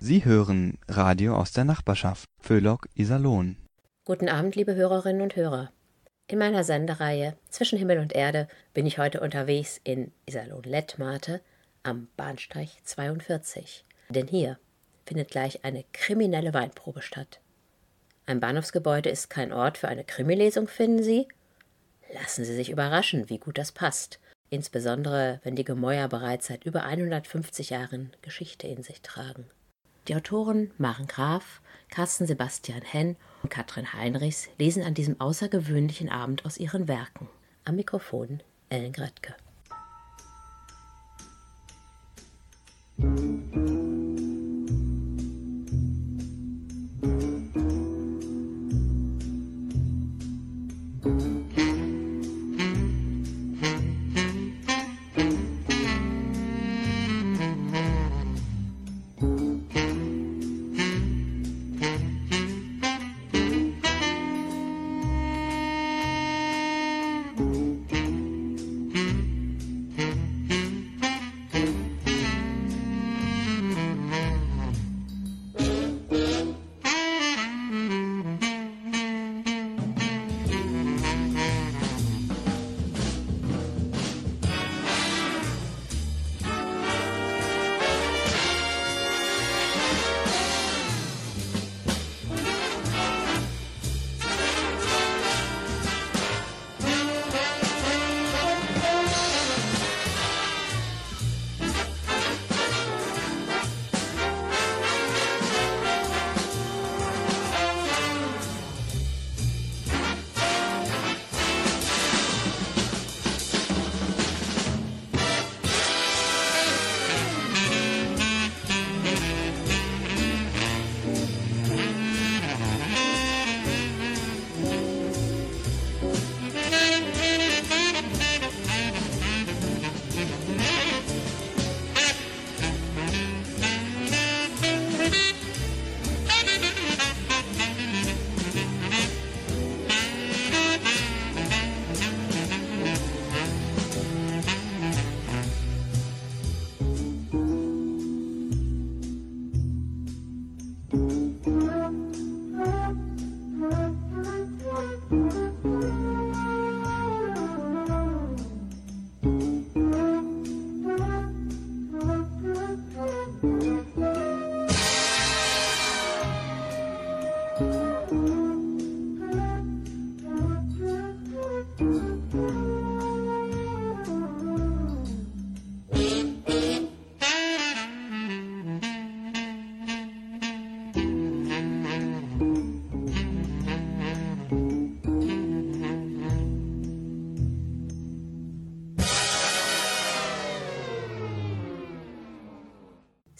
Sie 0.00 0.24
hören 0.24 0.78
Radio 0.86 1.34
aus 1.36 1.50
der 1.50 1.64
Nachbarschaft 1.64 2.28
Föhlock 2.40 2.88
Iserlohn. 2.94 3.56
Guten 4.04 4.28
Abend, 4.28 4.54
liebe 4.54 4.76
Hörerinnen 4.76 5.22
und 5.22 5.34
Hörer. 5.34 5.72
In 6.28 6.38
meiner 6.38 6.62
Sendereihe 6.62 7.36
Zwischen 7.50 7.80
Himmel 7.80 7.98
und 7.98 8.12
Erde 8.12 8.46
bin 8.74 8.86
ich 8.86 8.98
heute 8.98 9.20
unterwegs 9.20 9.80
in 9.82 10.12
Iserlohn-Lettmate 10.26 11.40
am 11.82 12.06
Bahnsteig 12.16 12.68
42. 12.84 13.84
Denn 14.10 14.28
hier 14.28 14.60
findet 15.04 15.32
gleich 15.32 15.64
eine 15.64 15.84
kriminelle 15.92 16.54
Weinprobe 16.54 17.02
statt. 17.02 17.40
Ein 18.24 18.38
Bahnhofsgebäude 18.38 19.10
ist 19.10 19.30
kein 19.30 19.52
Ort 19.52 19.78
für 19.78 19.88
eine 19.88 20.04
Krimilesung, 20.04 20.68
finden 20.68 21.02
Sie? 21.02 21.26
Lassen 22.14 22.44
Sie 22.44 22.54
sich 22.54 22.70
überraschen, 22.70 23.28
wie 23.30 23.38
gut 23.38 23.58
das 23.58 23.72
passt. 23.72 24.20
Insbesondere, 24.48 25.40
wenn 25.42 25.56
die 25.56 25.64
Gemäuer 25.64 26.06
bereits 26.06 26.46
seit 26.46 26.64
über 26.64 26.84
150 26.84 27.70
Jahren 27.70 28.12
Geschichte 28.22 28.68
in 28.68 28.84
sich 28.84 29.02
tragen. 29.02 29.50
Die 30.08 30.16
Autoren 30.16 30.70
Maren 30.78 31.06
Graf, 31.06 31.60
Carsten 31.90 32.26
Sebastian 32.26 32.80
Henn 32.80 33.16
und 33.42 33.50
Katrin 33.50 33.92
Heinrichs 33.92 34.48
lesen 34.56 34.82
an 34.82 34.94
diesem 34.94 35.20
außergewöhnlichen 35.20 36.08
Abend 36.08 36.46
aus 36.46 36.56
ihren 36.56 36.88
Werken. 36.88 37.28
Am 37.66 37.76
Mikrofon 37.76 38.42
Ellen 38.70 38.94
Gretke. 38.94 39.34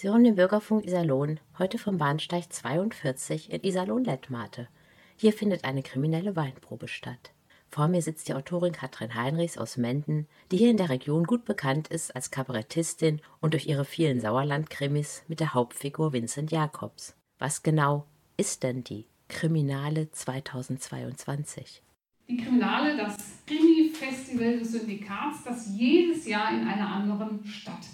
Sie 0.01 0.09
hören 0.09 0.23
den 0.23 0.37
Bürgerfunk 0.37 0.87
Iserlohn, 0.87 1.41
heute 1.59 1.77
vom 1.77 1.99
Bahnsteig 1.99 2.53
42 2.53 3.51
in 3.51 3.65
Iserlohn-Lettmate. 3.65 4.69
Hier 5.17 5.33
findet 5.33 5.65
eine 5.65 5.83
kriminelle 5.83 6.37
Weinprobe 6.37 6.87
statt. 6.87 7.33
Vor 7.69 7.89
mir 7.89 8.01
sitzt 8.01 8.29
die 8.29 8.35
Autorin 8.35 8.73
Katrin 8.73 9.17
Heinrichs 9.17 9.59
aus 9.59 9.77
Menden, 9.77 10.29
die 10.53 10.57
hier 10.57 10.71
in 10.71 10.77
der 10.77 10.91
Region 10.91 11.25
gut 11.25 11.45
bekannt 11.45 11.89
ist 11.89 12.15
als 12.15 12.31
Kabarettistin 12.31 13.21
und 13.41 13.55
durch 13.55 13.67
ihre 13.67 13.85
vielen 13.85 14.21
Sauerland-Krimis 14.21 15.25
mit 15.27 15.41
der 15.41 15.53
Hauptfigur 15.53 16.13
Vincent 16.13 16.53
Jacobs. 16.53 17.17
Was 17.41 17.65
genau 17.65 18.07
ist 18.37 18.63
denn 18.63 18.85
die 18.85 19.05
Kriminale 19.27 20.13
2022? 20.13 21.83
Die 22.29 22.37
Kriminale, 22.37 22.97
das 22.97 23.17
Krimi-Festival 23.49 24.61
des 24.61 24.71
Syndikats, 24.71 25.43
das 25.43 25.69
jedes 25.77 26.25
Jahr 26.25 26.53
in 26.53 26.69
einer 26.69 26.89
anderen 26.89 27.45
Stadt 27.45 27.85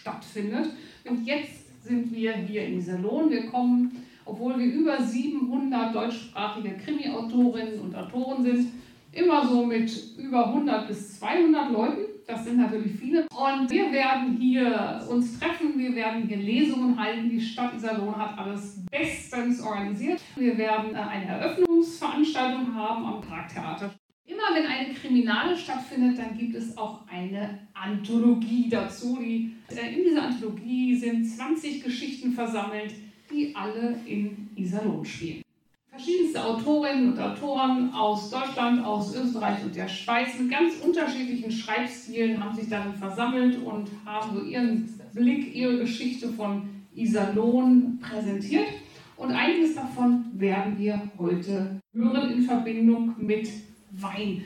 stattfindet. 0.00 0.70
Und 1.08 1.26
jetzt 1.26 1.84
sind 1.84 2.14
wir 2.14 2.32
hier 2.32 2.66
in 2.66 2.80
Salon. 2.80 3.30
Wir 3.30 3.46
kommen, 3.46 4.04
obwohl 4.24 4.58
wir 4.58 4.66
über 4.66 5.02
700 5.02 5.94
deutschsprachige 5.94 6.76
Krimi-Autorinnen 6.76 7.80
und 7.80 7.94
Autoren 7.94 8.42
sind, 8.42 8.68
immer 9.12 9.46
so 9.46 9.64
mit 9.64 9.90
über 10.18 10.48
100 10.48 10.88
bis 10.88 11.18
200 11.18 11.72
Leuten. 11.72 12.02
Das 12.26 12.44
sind 12.44 12.58
natürlich 12.58 12.92
viele. 12.92 13.26
Und 13.30 13.68
wir 13.70 13.90
werden 13.90 14.36
hier 14.38 15.04
uns 15.08 15.38
treffen, 15.40 15.76
wir 15.76 15.94
werden 15.96 16.28
hier 16.28 16.36
Lesungen 16.36 16.96
halten. 16.96 17.28
Die 17.28 17.40
Stadt 17.40 17.74
Iserlohn 17.74 18.16
hat 18.16 18.38
alles 18.38 18.84
bestens 18.88 19.60
organisiert. 19.60 20.20
Wir 20.36 20.56
werden 20.56 20.94
eine 20.94 21.26
Eröffnungsveranstaltung 21.26 22.72
haben 22.72 23.04
am 23.04 23.20
Parktheater. 23.20 23.90
Immer 24.30 24.54
wenn 24.54 24.66
eine 24.66 24.94
Kriminale 24.94 25.56
stattfindet, 25.56 26.16
dann 26.18 26.38
gibt 26.38 26.54
es 26.54 26.78
auch 26.78 27.00
eine 27.08 27.66
Anthologie 27.74 28.68
dazu. 28.68 29.18
Äh, 29.20 29.94
in 29.96 30.04
dieser 30.04 30.22
Anthologie 30.22 30.96
sind 30.96 31.24
20 31.24 31.82
Geschichten 31.82 32.32
versammelt, 32.32 32.94
die 33.28 33.54
alle 33.56 33.96
in 34.06 34.48
Iserlohn 34.54 35.04
spielen. 35.04 35.42
Verschiedenste 35.90 36.44
Autorinnen 36.44 37.12
und 37.12 37.18
Autoren 37.18 37.92
aus 37.92 38.30
Deutschland, 38.30 38.84
aus 38.84 39.16
Österreich 39.16 39.64
und 39.64 39.74
der 39.74 39.88
Schweiz 39.88 40.38
mit 40.38 40.48
ganz 40.48 40.74
unterschiedlichen 40.76 41.50
Schreibstilen 41.50 42.42
haben 42.42 42.54
sich 42.54 42.68
darin 42.68 42.94
versammelt 42.94 43.60
und 43.64 43.90
haben 44.06 44.36
so 44.36 44.44
ihren 44.44 44.88
Blick, 45.12 45.52
ihre 45.56 45.78
Geschichte 45.78 46.28
von 46.28 46.68
Iserlohn 46.94 47.98
präsentiert. 48.00 48.68
Und 49.16 49.32
einiges 49.32 49.74
davon 49.74 50.26
werden 50.34 50.78
wir 50.78 51.02
heute 51.18 51.80
hören 51.92 52.30
in 52.30 52.42
Verbindung 52.42 53.14
mit 53.18 53.48
Wein. 53.92 54.44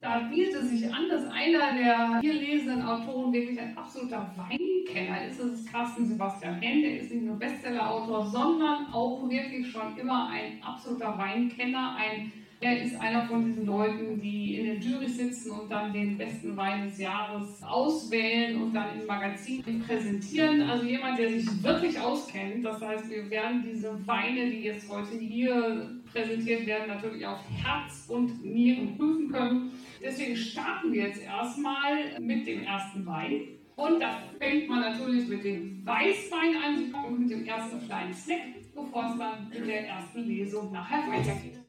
Da 0.00 0.18
bietet 0.18 0.54
es 0.62 0.70
sich 0.70 0.92
an, 0.92 1.08
dass 1.08 1.26
einer 1.28 1.74
der 1.78 2.20
hier 2.20 2.34
lesenden 2.34 2.82
Autoren 2.82 3.32
wirklich 3.32 3.60
ein 3.60 3.76
absoluter 3.78 4.28
Weinkenner 4.36 5.26
ist. 5.26 5.38
Das 5.38 5.46
ist 5.46 5.72
Carsten 5.72 6.06
Sebastian 6.06 6.60
Henn. 6.60 6.82
Der 6.82 7.00
ist 7.00 7.12
nicht 7.12 7.22
nur 7.24 7.36
Bestsellerautor, 7.36 8.26
sondern 8.26 8.86
auch 8.92 9.28
wirklich 9.30 9.70
schon 9.70 9.96
immer 9.96 10.28
ein 10.28 10.60
absoluter 10.60 11.16
Weinkenner, 11.16 11.94
ein 11.96 12.32
Er 12.64 12.80
ist 12.80 13.00
einer 13.00 13.26
von 13.26 13.44
diesen 13.44 13.66
Leuten, 13.66 14.20
die 14.20 14.56
in 14.56 14.66
den 14.66 14.80
Jury 14.80 15.08
sitzen 15.08 15.50
und 15.50 15.68
dann 15.68 15.92
den 15.92 16.16
besten 16.16 16.56
Wein 16.56 16.84
des 16.84 16.98
Jahres 16.98 17.60
auswählen 17.60 18.62
und 18.62 18.72
dann 18.72 19.00
im 19.00 19.06
Magazin 19.06 19.82
präsentieren. 19.84 20.62
Also 20.62 20.84
jemand, 20.86 21.18
der 21.18 21.28
sich 21.28 21.62
wirklich 21.62 21.98
auskennt. 21.98 22.64
Das 22.64 22.80
heißt, 22.80 23.10
wir 23.10 23.28
werden 23.30 23.64
diese 23.64 24.06
Weine, 24.06 24.48
die 24.48 24.62
jetzt 24.62 24.88
heute 24.88 25.18
hier 25.18 26.01
präsentiert 26.12 26.66
werden, 26.66 26.88
natürlich 26.88 27.26
auf 27.26 27.40
Herz 27.50 28.06
und 28.08 28.44
Nieren 28.44 28.96
prüfen 28.96 29.30
können. 29.30 29.72
Deswegen 30.02 30.36
starten 30.36 30.92
wir 30.92 31.08
jetzt 31.08 31.22
erstmal 31.22 32.20
mit 32.20 32.46
dem 32.46 32.62
ersten 32.62 33.06
Wein. 33.06 33.48
Und 33.76 34.00
da 34.00 34.18
fängt 34.38 34.68
man 34.68 34.80
natürlich 34.80 35.28
mit 35.28 35.44
dem 35.44 35.84
Weißwein 35.84 36.56
an 36.56 37.18
mit 37.18 37.30
dem 37.30 37.44
ersten 37.44 37.84
kleinen 37.86 38.12
Snack, 38.12 38.72
bevor 38.74 39.10
es 39.10 39.18
dann 39.18 39.48
mit 39.48 39.66
der 39.66 39.88
ersten 39.88 40.24
Lesung 40.24 40.72
nachher 40.72 41.08
weitergeht. 41.08 41.61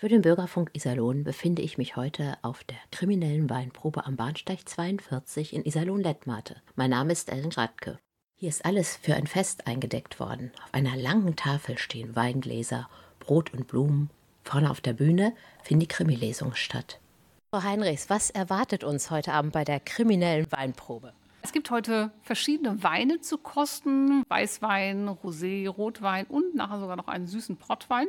Für 0.00 0.08
den 0.08 0.22
Bürgerfunk 0.22 0.70
Iserlohn 0.72 1.24
befinde 1.24 1.60
ich 1.60 1.76
mich 1.76 1.94
heute 1.94 2.38
auf 2.40 2.64
der 2.64 2.78
kriminellen 2.90 3.50
Weinprobe 3.50 4.06
am 4.06 4.16
Bahnsteig 4.16 4.66
42 4.66 5.52
in 5.52 5.62
Iserlohn-Lettmate. 5.62 6.62
Mein 6.74 6.88
Name 6.88 7.12
ist 7.12 7.30
Ellen 7.30 7.52
Radke. 7.52 7.98
Hier 8.34 8.48
ist 8.48 8.64
alles 8.64 8.96
für 8.96 9.14
ein 9.14 9.26
Fest 9.26 9.66
eingedeckt 9.66 10.18
worden. 10.18 10.52
Auf 10.64 10.72
einer 10.72 10.96
langen 10.96 11.36
Tafel 11.36 11.76
stehen 11.76 12.16
Weingläser, 12.16 12.88
Brot 13.18 13.52
und 13.52 13.66
Blumen. 13.66 14.08
Vorne 14.42 14.70
auf 14.70 14.80
der 14.80 14.94
Bühne 14.94 15.34
finden 15.62 15.80
die 15.80 15.88
Krimilesungen 15.88 16.56
statt. 16.56 16.98
Frau 17.52 17.62
Heinrichs, 17.62 18.08
was 18.08 18.30
erwartet 18.30 18.84
uns 18.84 19.10
heute 19.10 19.34
Abend 19.34 19.52
bei 19.52 19.64
der 19.64 19.80
kriminellen 19.80 20.50
Weinprobe? 20.50 21.12
Es 21.42 21.52
gibt 21.52 21.70
heute 21.70 22.10
verschiedene 22.22 22.82
Weine 22.82 23.20
zu 23.20 23.36
kosten: 23.36 24.22
Weißwein, 24.30 25.10
Rosé, 25.10 25.68
Rotwein 25.68 26.24
und 26.24 26.54
nachher 26.54 26.80
sogar 26.80 26.96
noch 26.96 27.08
einen 27.08 27.26
süßen 27.26 27.58
Portwein. 27.58 28.08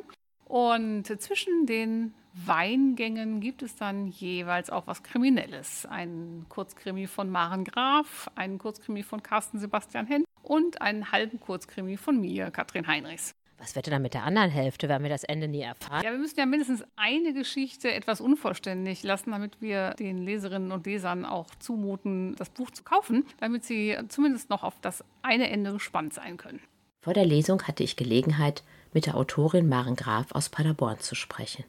Und 0.52 1.06
zwischen 1.22 1.66
den 1.66 2.14
Weingängen 2.34 3.40
gibt 3.40 3.64
es 3.64 3.78
dann 3.78 4.08
jeweils 4.08 4.70
auch 4.70 4.86
was 4.86 5.02
Kriminelles. 5.02 5.86
Ein 5.86 6.46
Kurzkrimi 6.50 7.08
von 7.08 7.30
Maren 7.30 7.64
Graf, 7.64 8.30
einen 8.36 8.58
Kurzkrimi 8.58 9.02
von 9.02 9.24
Carsten 9.24 9.60
Sebastian 9.60 10.08
Henn 10.08 10.26
und 10.44 10.82
einen 10.82 11.14
halben 11.14 11.40
Kurzkrimi 11.40 11.96
von 11.96 12.20
mir, 12.20 12.52
Katrin 12.52 12.86
Heinrichs. 12.86 13.34
Was 13.60 13.78
wird 13.78 13.86
denn 13.86 13.94
dann 13.94 14.02
mit 14.02 14.14
der 14.14 14.26
anderen 14.26 14.50
Hälfte, 14.50 14.90
werden 14.90 15.04
wir 15.04 15.10
das 15.10 15.24
Ende 15.24 15.48
nie 15.48 15.62
erfahren? 15.62 16.04
Ja, 16.04 16.12
wir 16.12 16.20
müssen 16.20 16.38
ja 16.38 16.46
mindestens 16.46 16.84
eine 16.98 17.32
Geschichte 17.32 17.94
etwas 17.94 18.20
unvollständig 18.20 19.04
lassen, 19.04 19.32
damit 19.32 19.62
wir 19.62 19.92
den 19.92 20.18
Leserinnen 20.18 20.74
und 20.74 20.86
Lesern 20.86 21.24
auch 21.24 21.48
zumuten, 21.60 22.36
das 22.36 22.50
Buch 22.50 22.72
zu 22.72 22.84
kaufen, 22.84 23.26
damit 23.40 23.64
sie 23.64 23.98
zumindest 24.10 24.50
noch 24.50 24.64
auf 24.64 24.74
das 24.82 25.02
eine 25.22 25.50
Ende 25.50 25.72
gespannt 25.72 26.14
sein 26.14 26.36
können. 26.36 26.60
Vor 27.00 27.14
der 27.14 27.26
Lesung 27.26 27.64
hatte 27.64 27.84
ich 27.84 27.96
Gelegenheit, 27.96 28.64
mit 28.94 29.06
der 29.06 29.16
Autorin 29.16 29.68
Maren 29.68 29.96
Graf 29.96 30.32
aus 30.32 30.50
Paderborn 30.50 31.00
zu 31.00 31.16
sprechen. 31.16 31.66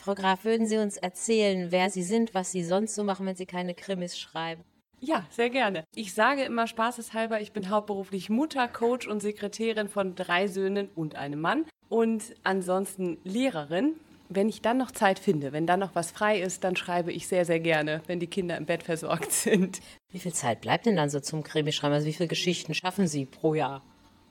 Frau 0.00 0.14
Graf, 0.14 0.44
würden 0.44 0.66
Sie 0.66 0.78
uns 0.78 0.96
erzählen, 0.96 1.70
wer 1.70 1.90
Sie 1.90 2.02
sind, 2.02 2.34
was 2.34 2.52
Sie 2.52 2.64
sonst 2.64 2.94
so 2.94 3.04
machen, 3.04 3.26
wenn 3.26 3.36
Sie 3.36 3.46
keine 3.46 3.74
Krimis 3.74 4.18
schreiben? 4.18 4.64
Ja, 5.00 5.26
sehr 5.30 5.50
gerne. 5.50 5.84
Ich 5.94 6.14
sage 6.14 6.44
immer 6.44 6.66
spaßeshalber, 6.66 7.40
ich 7.40 7.52
bin 7.52 7.68
hauptberuflich 7.68 8.30
Mutter, 8.30 8.66
Coach 8.68 9.06
und 9.06 9.20
Sekretärin 9.20 9.88
von 9.88 10.14
drei 10.14 10.46
Söhnen 10.46 10.88
und 10.94 11.16
einem 11.16 11.40
Mann 11.40 11.66
und 11.88 12.34
ansonsten 12.42 13.18
Lehrerin. 13.24 13.94
Wenn 14.30 14.48
ich 14.48 14.62
dann 14.62 14.78
noch 14.78 14.90
Zeit 14.90 15.18
finde, 15.18 15.52
wenn 15.52 15.66
dann 15.66 15.80
noch 15.80 15.94
was 15.94 16.10
frei 16.10 16.40
ist, 16.40 16.64
dann 16.64 16.76
schreibe 16.76 17.12
ich 17.12 17.28
sehr, 17.28 17.44
sehr 17.44 17.60
gerne, 17.60 18.02
wenn 18.06 18.18
die 18.18 18.26
Kinder 18.26 18.56
im 18.56 18.64
Bett 18.64 18.82
versorgt 18.82 19.30
sind. 19.32 19.80
Wie 20.10 20.18
viel 20.18 20.32
Zeit 20.32 20.62
bleibt 20.62 20.86
denn 20.86 20.96
dann 20.96 21.10
so 21.10 21.20
zum 21.20 21.42
Krimischreiben? 21.42 21.94
Also 21.94 22.06
wie 22.06 22.14
viele 22.14 22.28
Geschichten 22.28 22.72
schaffen 22.72 23.06
Sie 23.06 23.26
pro 23.26 23.54
Jahr? 23.54 23.82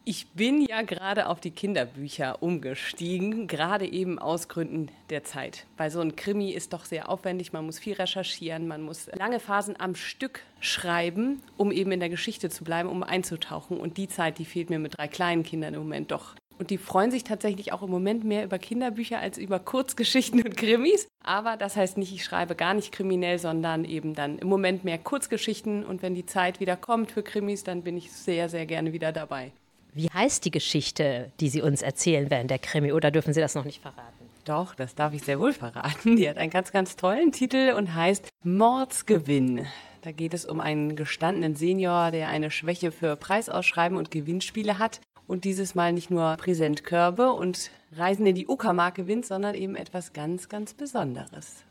Ich 0.05 0.27
bin 0.31 0.65
ja 0.65 0.81
gerade 0.81 1.29
auf 1.29 1.39
die 1.39 1.51
Kinderbücher 1.51 2.43
umgestiegen, 2.43 3.47
gerade 3.47 3.85
eben 3.89 4.19
aus 4.19 4.49
Gründen 4.49 4.89
der 5.09 5.23
Zeit. 5.23 5.65
Weil 5.77 5.91
so 5.91 6.01
ein 6.01 6.17
Krimi 6.17 6.51
ist 6.51 6.73
doch 6.73 6.83
sehr 6.83 7.07
aufwendig, 7.07 7.53
man 7.53 7.65
muss 7.65 7.79
viel 7.79 7.93
recherchieren, 7.93 8.67
man 8.67 8.81
muss 8.81 9.09
lange 9.13 9.39
Phasen 9.39 9.79
am 9.79 9.95
Stück 9.95 10.41
schreiben, 10.59 11.41
um 11.55 11.71
eben 11.71 11.93
in 11.93 12.01
der 12.01 12.09
Geschichte 12.09 12.49
zu 12.49 12.65
bleiben, 12.65 12.89
um 12.89 13.01
einzutauchen. 13.01 13.77
Und 13.77 13.95
die 13.95 14.09
Zeit, 14.09 14.39
die 14.39 14.45
fehlt 14.45 14.69
mir 14.69 14.77
mit 14.77 14.97
drei 14.97 15.07
kleinen 15.07 15.43
Kindern 15.43 15.73
im 15.73 15.79
Moment 15.79 16.11
doch. 16.11 16.35
Und 16.59 16.69
die 16.69 16.77
freuen 16.77 17.09
sich 17.09 17.23
tatsächlich 17.23 17.71
auch 17.71 17.81
im 17.81 17.89
Moment 17.89 18.25
mehr 18.25 18.43
über 18.43 18.59
Kinderbücher 18.59 19.19
als 19.19 19.37
über 19.37 19.59
Kurzgeschichten 19.59 20.43
und 20.43 20.57
Krimis. 20.57 21.07
Aber 21.23 21.55
das 21.55 21.77
heißt 21.77 21.97
nicht, 21.97 22.13
ich 22.13 22.25
schreibe 22.25 22.55
gar 22.55 22.73
nicht 22.73 22.91
kriminell, 22.91 23.39
sondern 23.39 23.85
eben 23.85 24.15
dann 24.15 24.37
im 24.37 24.49
Moment 24.49 24.83
mehr 24.83 24.97
Kurzgeschichten. 24.97 25.85
Und 25.85 26.01
wenn 26.01 26.13
die 26.13 26.25
Zeit 26.25 26.59
wieder 26.59 26.75
kommt 26.75 27.11
für 27.13 27.23
Krimis, 27.23 27.63
dann 27.63 27.83
bin 27.83 27.95
ich 27.95 28.11
sehr, 28.11 28.49
sehr 28.49 28.65
gerne 28.65 28.91
wieder 28.91 29.13
dabei. 29.13 29.53
Wie 29.95 30.09
heißt 30.09 30.43
die 30.45 30.51
Geschichte, 30.51 31.31
die 31.39 31.49
Sie 31.49 31.61
uns 31.61 31.83
erzählen 31.83 32.31
werden, 32.31 32.47
der 32.47 32.57
Krimi, 32.57 32.91
oder 32.91 33.11
dürfen 33.11 33.33
Sie 33.33 33.41
das 33.41 33.53
noch 33.53 33.65
nicht 33.65 33.81
verraten? 33.81 34.29
Doch, 34.43 34.73
das 34.73 34.95
darf 34.95 35.13
ich 35.13 35.23
sehr 35.23 35.39
wohl 35.39 35.53
verraten. 35.53 36.15
Die 36.15 36.27
hat 36.27 36.37
einen 36.37 36.49
ganz, 36.49 36.71
ganz 36.71 36.95
tollen 36.95 37.31
Titel 37.31 37.73
und 37.77 37.93
heißt 37.93 38.29
Mordsgewinn. 38.43 39.67
Da 40.01 40.11
geht 40.11 40.33
es 40.33 40.45
um 40.45 40.59
einen 40.59 40.95
gestandenen 40.95 41.55
Senior, 41.55 42.11
der 42.11 42.27
eine 42.27 42.51
Schwäche 42.51 42.91
für 42.91 43.15
Preisausschreiben 43.15 43.97
und 43.97 44.11
Gewinnspiele 44.11 44.79
hat 44.79 44.99
und 45.27 45.45
dieses 45.45 45.75
Mal 45.75 45.93
nicht 45.93 46.09
nur 46.09 46.35
Präsentkörbe 46.37 47.31
und 47.31 47.69
Reisen 47.95 48.25
in 48.25 48.35
die 48.35 48.47
Uckermark 48.47 48.95
gewinnt, 48.95 49.25
sondern 49.25 49.55
eben 49.55 49.75
etwas 49.75 50.11
ganz, 50.11 50.49
ganz 50.49 50.73
Besonderes. 50.73 51.63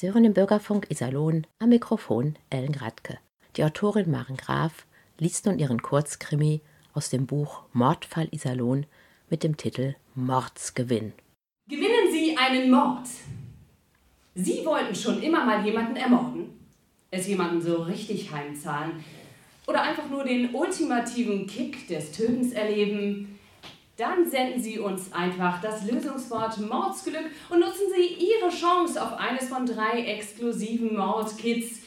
Sie 0.00 0.06
hören 0.06 0.22
den 0.22 0.32
Bürgerfunk 0.32 0.86
Iserlohn 0.92 1.44
am 1.58 1.70
Mikrofon 1.70 2.36
Ellen 2.50 2.70
Gradke. 2.70 3.18
Die 3.56 3.64
Autorin 3.64 4.08
Maren 4.08 4.36
Graf 4.36 4.86
liest 5.18 5.44
nun 5.44 5.58
ihren 5.58 5.82
Kurzkrimi 5.82 6.60
aus 6.94 7.10
dem 7.10 7.26
Buch 7.26 7.62
Mordfall 7.72 8.28
Iserlohn 8.30 8.86
mit 9.28 9.42
dem 9.42 9.56
Titel 9.56 9.96
Mordsgewinn. 10.14 11.14
Gewinnen 11.68 12.12
Sie 12.12 12.36
einen 12.36 12.70
Mord. 12.70 13.08
Sie 14.36 14.64
wollten 14.64 14.94
schon 14.94 15.20
immer 15.20 15.44
mal 15.44 15.66
jemanden 15.66 15.96
ermorden, 15.96 16.50
es 17.10 17.26
jemanden 17.26 17.60
so 17.60 17.82
richtig 17.82 18.30
heimzahlen 18.30 19.02
oder 19.66 19.82
einfach 19.82 20.08
nur 20.08 20.22
den 20.22 20.54
ultimativen 20.54 21.48
Kick 21.48 21.88
des 21.88 22.12
Tötens 22.12 22.52
erleben, 22.52 23.37
dann 23.98 24.30
senden 24.30 24.62
Sie 24.62 24.78
uns 24.78 25.12
einfach 25.12 25.60
das 25.60 25.84
Lösungswort 25.90 26.60
Mordsglück 26.60 27.32
und 27.50 27.58
nutzen 27.58 27.88
Sie 27.94 28.14
Ihre 28.14 28.48
Chance 28.48 29.02
auf 29.02 29.18
eines 29.18 29.48
von 29.48 29.66
drei 29.66 30.04
exklusiven 30.04 30.96
Mordkits. 30.96 31.80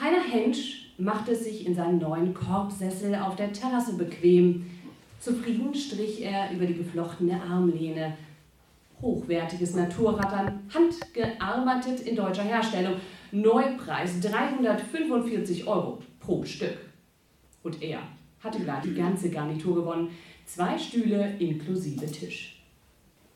Heiner 0.00 0.22
Hensch 0.22 0.94
macht 0.96 1.28
es 1.28 1.44
sich 1.44 1.66
in 1.66 1.74
seinem 1.74 1.98
neuen 1.98 2.32
Korbsessel 2.32 3.14
auf 3.16 3.36
der 3.36 3.52
Terrasse 3.52 3.98
bequem. 3.98 4.64
Zufrieden 5.20 5.74
strich 5.74 6.22
er 6.22 6.50
über 6.50 6.64
die 6.64 6.76
geflochtene 6.76 7.42
Armlehne 7.42 8.16
hochwertiges 9.02 9.74
Naturrattern, 9.74 10.60
handgearbeitet 10.72 12.00
in 12.00 12.16
deutscher 12.16 12.44
Herstellung. 12.44 12.94
Neupreis 13.32 14.20
345 14.20 15.66
Euro 15.66 15.98
pro 16.20 16.44
Stück. 16.44 16.78
Und 17.62 17.82
er 17.82 17.98
hatte 18.40 18.60
gleich 18.60 18.82
die 18.82 18.94
ganze 18.94 19.30
Garnitur 19.30 19.74
gewonnen. 19.74 20.10
Zwei 20.46 20.78
Stühle 20.78 21.36
inklusive 21.38 22.06
Tisch. 22.06 22.62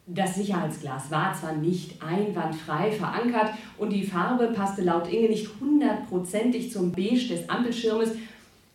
Das 0.08 0.36
Sicherheitsglas 0.36 1.10
war 1.10 1.34
zwar 1.34 1.54
nicht 1.54 2.00
einwandfrei 2.00 2.92
verankert 2.92 3.50
und 3.76 3.90
die 3.90 4.04
Farbe 4.04 4.52
passte 4.54 4.82
laut 4.82 5.08
Inge 5.12 5.28
nicht 5.28 5.48
hundertprozentig 5.60 6.70
zum 6.70 6.92
Beige 6.92 7.26
des 7.28 7.48
Ampelschirmes, 7.48 8.12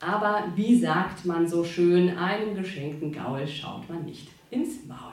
aber 0.02 0.44
wie 0.56 0.78
sagt 0.78 1.26
man 1.26 1.48
so 1.48 1.64
schön, 1.64 2.18
einem 2.18 2.54
geschenkten 2.56 3.14
Gaul 3.14 3.48
schaut 3.48 3.88
man 3.88 4.04
nicht 4.04 4.28
ins 4.50 4.86
Maul. 4.86 5.11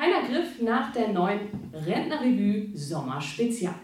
Heiner 0.00 0.26
griff 0.26 0.62
nach 0.62 0.92
der 0.92 1.08
neuen 1.08 1.40
Rentnerrevue 1.74 2.74
Sommer 2.74 3.20
Spezial. 3.20 3.74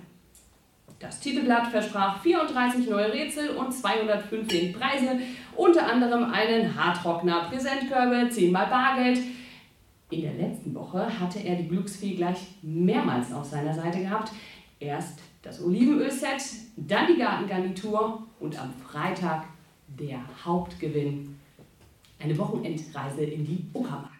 Das 0.99 1.21
Titelblatt 1.21 1.67
versprach 1.67 2.23
34 2.23 2.89
neue 2.89 3.13
Rätsel 3.13 3.51
und 3.51 3.71
215 3.71 4.73
Preise, 4.73 5.19
unter 5.55 5.87
anderem 5.87 6.33
einen 6.33 6.75
Haartrockner, 6.75 7.51
Präsentkörbe, 7.51 8.31
10 8.31 8.51
mal 8.51 8.65
Bargeld. 8.65 9.21
In 10.09 10.23
der 10.23 10.33
letzten 10.33 10.75
Woche 10.75 11.07
hatte 11.21 11.41
er 11.41 11.57
die 11.57 11.69
Glücksfee 11.69 12.15
gleich 12.15 12.39
mehrmals 12.63 13.31
auf 13.31 13.45
seiner 13.45 13.75
Seite 13.75 13.99
gehabt. 13.99 14.33
Erst 14.81 15.19
das 15.43 15.63
Olivenöl-Set, 15.63 16.43
dann 16.77 17.09
die 17.09 17.19
Gartengarnitur 17.19 18.23
und 18.41 18.59
am 18.59 18.73
Freitag 18.73 19.45
der 19.87 20.21
Hauptgewinn. 20.43 21.39
Eine 22.19 22.39
Wochenendreise 22.39 23.23
in 23.23 23.45
die 23.45 23.67
Uckermark. 23.75 24.16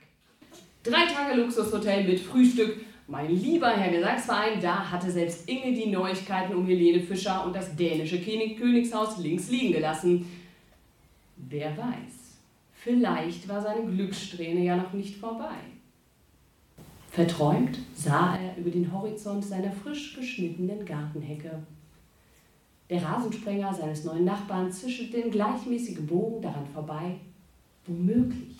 Drei 0.87 1.05
Tage 1.07 1.41
Luxushotel 1.41 2.05
mit 2.05 2.21
Frühstück. 2.21 2.77
Mein 3.09 3.35
lieber 3.35 3.71
Herr 3.71 3.91
Gesangsverein, 3.91 4.61
da 4.61 4.89
hatte 4.89 5.11
selbst 5.11 5.49
Inge 5.49 5.75
die 5.75 5.91
Neuigkeiten 5.91 6.55
um 6.55 6.65
Helene 6.65 7.01
Fischer 7.01 7.45
und 7.45 7.57
das 7.57 7.75
dänische 7.75 8.21
Königshaus 8.21 9.19
links 9.19 9.51
liegen 9.51 9.73
gelassen. 9.73 10.31
Wer 11.37 11.77
weiß, 11.77 12.37
vielleicht 12.73 13.49
war 13.49 13.61
seine 13.61 13.85
Glückssträhne 13.85 14.63
ja 14.65 14.77
noch 14.77 14.93
nicht 14.93 15.17
vorbei. 15.17 15.57
Verträumt 17.11 17.81
sah 17.97 18.39
er 18.39 18.57
über 18.57 18.71
den 18.71 18.93
Horizont 18.93 19.45
seiner 19.45 19.73
frisch 19.73 20.15
geschnittenen 20.15 20.85
Gartenhecke. 20.85 21.63
Der 22.91 23.03
Rasensprenger 23.03 23.75
seines 23.75 24.05
neuen 24.05 24.25
Nachbarn 24.25 24.71
zischelte 24.71 25.17
in 25.17 25.33
gleichmäßigem 25.33 26.07
Bogen 26.07 26.43
daran 26.43 26.67
vorbei. 26.73 27.17
Womöglich 27.87 28.56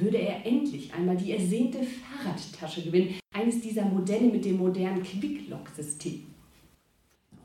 würde 0.00 0.18
er 0.18 0.44
endlich 0.44 0.92
einmal 0.92 1.16
die 1.16 1.32
ersehnte 1.32 1.78
Fahrradtasche 1.82 2.82
gewinnen. 2.82 3.18
Eines 3.32 3.60
dieser 3.60 3.84
Modelle 3.84 4.28
mit 4.28 4.44
dem 4.44 4.58
modernen 4.58 5.02
Quicklock-System. 5.02 6.26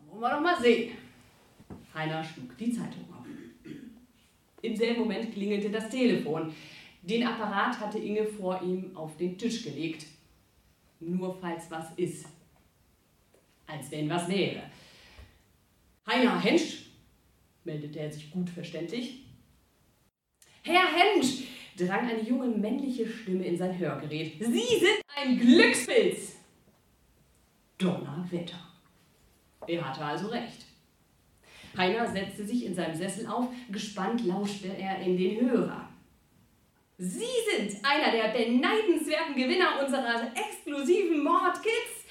Wollen 0.09 0.21
wir 0.21 0.29
doch 0.29 0.41
mal 0.41 0.61
sehen. 0.61 0.91
Heiner 1.93 2.23
schlug 2.23 2.57
die 2.57 2.71
Zeitung 2.71 3.05
auf. 3.11 3.25
Im 4.61 4.75
selben 4.75 5.01
Moment 5.01 5.33
klingelte 5.33 5.69
das 5.69 5.89
Telefon. 5.89 6.53
Den 7.01 7.25
Apparat 7.25 7.79
hatte 7.79 7.97
Inge 7.97 8.25
vor 8.25 8.61
ihm 8.61 8.95
auf 8.95 9.17
den 9.17 9.37
Tisch 9.37 9.63
gelegt. 9.63 10.05
Nur 10.99 11.35
falls 11.39 11.69
was 11.71 11.87
ist. 11.95 12.25
Als 13.65 13.89
wenn 13.91 14.09
was 14.09 14.27
wäre. 14.27 14.63
Heiner 16.05 16.39
Hensch, 16.39 16.85
meldete 17.63 17.99
er 17.99 18.11
sich 18.11 18.29
gut 18.29 18.49
verständlich. 18.49 19.25
Herr 20.63 20.87
Hensch, 20.93 21.43
drang 21.77 22.09
eine 22.09 22.21
junge 22.21 22.47
männliche 22.47 23.07
Stimme 23.07 23.45
in 23.45 23.57
sein 23.57 23.77
Hörgerät. 23.77 24.33
Sie 24.39 24.79
sind 24.79 25.01
ein 25.15 25.39
Glückspilz! 25.39 26.37
Donnerwetter. 27.77 28.59
Er 29.67 29.87
hatte 29.87 30.03
also 30.03 30.27
recht. 30.27 30.65
Heiner 31.77 32.07
setzte 32.07 32.45
sich 32.45 32.65
in 32.65 32.75
seinem 32.75 32.95
Sessel 32.95 33.27
auf, 33.27 33.47
gespannt 33.71 34.25
lauschte 34.25 34.67
er 34.67 34.99
in 34.99 35.17
den 35.17 35.49
Hörer. 35.49 35.87
Sie 36.97 37.25
sind 37.49 37.83
einer 37.83 38.11
der 38.11 38.27
beneidenswerten 38.29 39.35
Gewinner 39.35 39.83
unserer 39.83 40.31
exklusiven 40.35 41.23
Mordkits, 41.23 42.05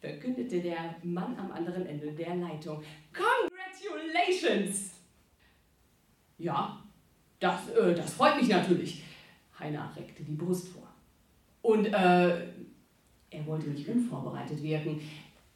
verkündete 0.00 0.60
der 0.60 0.96
Mann 1.02 1.34
am 1.38 1.50
anderen 1.52 1.86
Ende 1.86 2.12
der 2.12 2.34
Leitung. 2.34 2.82
Congratulations! 3.14 4.90
Ja, 6.36 6.82
das, 7.44 7.68
äh, 7.68 7.94
das 7.94 8.14
freut 8.14 8.36
mich 8.36 8.48
natürlich. 8.48 9.02
Heiner 9.58 9.92
reckte 9.94 10.24
die 10.24 10.34
Brust 10.34 10.68
vor. 10.68 10.88
Und 11.60 11.86
äh, 11.86 11.92
er 13.30 13.46
wollte 13.46 13.68
nicht 13.68 13.86
unvorbereitet 13.88 14.62
wirken. 14.62 15.00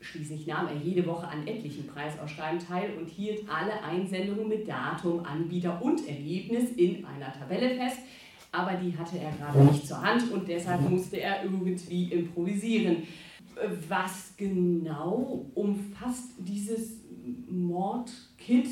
Schließlich 0.00 0.46
nahm 0.46 0.68
er 0.68 0.76
jede 0.76 1.04
Woche 1.06 1.26
an 1.26 1.46
etlichen 1.46 1.86
Preisausschreiben 1.86 2.60
teil 2.60 2.92
und 2.98 3.08
hielt 3.08 3.48
alle 3.48 3.82
Einsendungen 3.82 4.48
mit 4.48 4.68
Datum, 4.68 5.24
Anbieter 5.24 5.82
und 5.82 6.06
Ergebnis 6.06 6.72
in 6.72 7.04
einer 7.04 7.32
Tabelle 7.32 7.76
fest. 7.76 7.98
Aber 8.52 8.74
die 8.74 8.96
hatte 8.96 9.18
er 9.18 9.32
gerade 9.32 9.58
nicht 9.64 9.86
zur 9.86 10.00
Hand 10.00 10.30
und 10.30 10.46
deshalb 10.46 10.88
musste 10.88 11.16
er 11.20 11.42
irgendwie 11.42 12.04
improvisieren. 12.12 13.02
Was 13.88 14.34
genau 14.36 15.46
umfasst 15.54 16.32
dieses 16.38 17.00
Mordkit? 17.50 18.68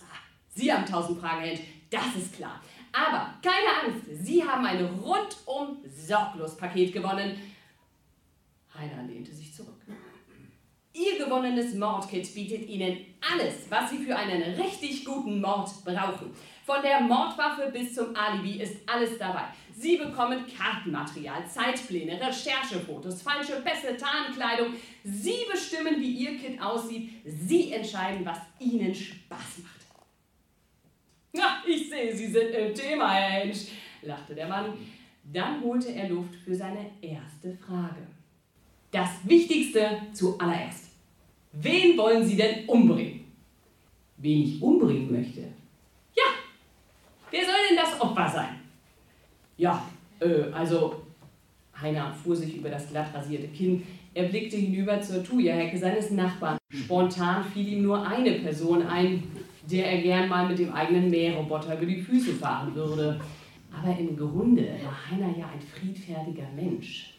Ah, 0.00 0.16
Sie 0.48 0.72
haben 0.72 0.86
tausend 0.86 1.20
Fragen, 1.20 1.42
Held. 1.42 1.60
Das 1.90 2.16
ist 2.16 2.34
klar. 2.34 2.60
Aber 2.92 3.34
keine 3.42 3.92
Angst, 3.92 4.06
Sie 4.24 4.42
haben 4.42 4.64
ein 4.64 4.84
rundum 4.84 5.78
sorglos 5.88 6.56
Paket 6.56 6.92
gewonnen. 6.92 7.38
Heiner 8.74 9.02
lehnte 9.04 9.32
sich 9.32 9.54
zurück. 9.54 9.80
Ihr 10.92 11.24
gewonnenes 11.24 11.74
Mordkit 11.74 12.34
bietet 12.34 12.68
Ihnen 12.68 12.98
alles, 13.20 13.70
was 13.70 13.90
Sie 13.90 13.98
für 13.98 14.16
einen 14.16 14.42
richtig 14.60 15.04
guten 15.04 15.40
Mord 15.40 15.68
brauchen. 15.84 16.32
Von 16.64 16.82
der 16.82 17.00
Mordwaffe 17.00 17.70
bis 17.72 17.94
zum 17.94 18.14
Alibi 18.16 18.60
ist 18.60 18.76
alles 18.86 19.16
dabei. 19.16 19.44
Sie 19.76 19.96
bekommen 19.96 20.44
Kartenmaterial, 20.46 21.48
Zeitpläne, 21.48 22.20
Recherchefotos, 22.20 23.22
falsche 23.22 23.60
Pässe, 23.62 23.96
Tarnkleidung. 23.96 24.74
Sie 25.04 25.46
bestimmen, 25.50 26.00
wie 26.00 26.14
Ihr 26.14 26.36
Kit 26.36 26.60
aussieht. 26.60 27.10
Sie 27.24 27.72
entscheiden, 27.72 28.26
was 28.26 28.38
Ihnen 28.58 28.92
Spaß 28.92 29.58
macht. 29.62 29.77
Ich 31.66 31.88
sehe, 31.88 32.14
Sie 32.14 32.26
sind 32.26 32.50
im 32.50 32.74
Thema, 32.74 33.12
Herr 33.12 33.40
Hensch, 33.40 33.66
lachte 34.02 34.34
der 34.34 34.48
Mann. 34.48 34.72
Dann 35.32 35.62
holte 35.62 35.92
er 35.92 36.08
Luft 36.08 36.34
für 36.36 36.54
seine 36.54 36.90
erste 37.00 37.56
Frage. 37.56 38.06
Das 38.90 39.10
Wichtigste 39.24 39.98
zuallererst. 40.12 40.92
Wen 41.52 41.96
wollen 41.98 42.24
Sie 42.24 42.36
denn 42.36 42.66
umbringen? 42.66 43.24
Wen 44.16 44.42
ich 44.42 44.62
umbringen 44.62 45.12
möchte? 45.12 45.40
Ja, 46.14 46.24
wer 47.30 47.44
soll 47.44 47.54
denn 47.68 47.76
das 47.76 48.00
Opfer 48.00 48.28
sein? 48.28 48.60
Ja, 49.56 49.84
äh, 50.20 50.50
also, 50.52 51.02
Heiner 51.80 52.12
fuhr 52.12 52.34
sich 52.34 52.56
über 52.56 52.70
das 52.70 52.88
glatt 52.88 53.12
rasierte 53.14 53.48
Kinn. 53.48 53.86
Er 54.14 54.24
blickte 54.24 54.56
hinüber 54.56 55.00
zur 55.00 55.22
Thuja-Hecke 55.22 55.78
seines 55.78 56.10
Nachbarn. 56.10 56.58
Spontan 56.70 57.44
fiel 57.44 57.68
ihm 57.68 57.82
nur 57.82 58.06
eine 58.06 58.32
Person 58.32 58.82
ein, 58.86 59.22
der 59.70 59.90
er 59.90 60.02
gern 60.02 60.28
mal 60.28 60.48
mit 60.48 60.58
dem 60.58 60.72
eigenen 60.72 61.10
Mähroboter 61.10 61.76
über 61.76 61.86
die 61.86 62.00
Füße 62.00 62.34
fahren 62.34 62.74
würde. 62.74 63.20
Aber 63.70 63.96
im 63.98 64.16
Grunde 64.16 64.66
war 64.82 65.10
Heiner 65.10 65.36
ja 65.36 65.46
ein 65.52 65.60
friedfertiger 65.60 66.48
Mensch. 66.54 67.14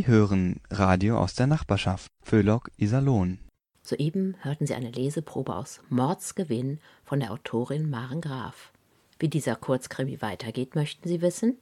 Sie 0.00 0.06
hören 0.06 0.60
Radio 0.70 1.18
aus 1.18 1.34
der 1.34 1.46
Nachbarschaft 1.46 2.10
Föhlock 2.22 2.70
Iserlohn. 2.78 3.38
Soeben 3.82 4.34
hörten 4.40 4.66
Sie 4.66 4.72
eine 4.72 4.90
Leseprobe 4.90 5.54
aus 5.54 5.82
Mordsgewinn 5.90 6.80
von 7.04 7.20
der 7.20 7.30
Autorin 7.30 7.90
Maren 7.90 8.22
Graf. 8.22 8.72
Wie 9.18 9.28
dieser 9.28 9.56
Kurzkrimi 9.56 10.22
weitergeht, 10.22 10.74
möchten 10.74 11.06
Sie 11.06 11.20
wissen? 11.20 11.58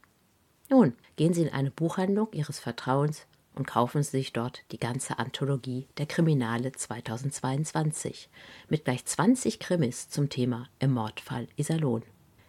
Nun, 0.71 0.93
gehen 1.17 1.35
Sie 1.35 1.43
in 1.43 1.53
eine 1.53 1.73
Buchhandlung 1.73 2.29
Ihres 2.31 2.61
Vertrauens 2.61 3.27
und 3.57 3.67
kaufen 3.67 4.05
Sie 4.05 4.19
sich 4.19 4.33
dort 4.33 4.63
die 4.71 4.79
ganze 4.79 5.19
Anthologie 5.19 5.89
der 5.97 6.07
Kriminale 6.07 6.71
2022 6.71 8.31
mit 8.69 8.85
gleich 8.85 9.05
20 9.05 9.59
Krimis 9.59 10.11
zum 10.11 10.29
Thema 10.29 10.69
Im 10.79 10.93
Mordfall 10.93 11.49
Iserlohn. 11.57 12.05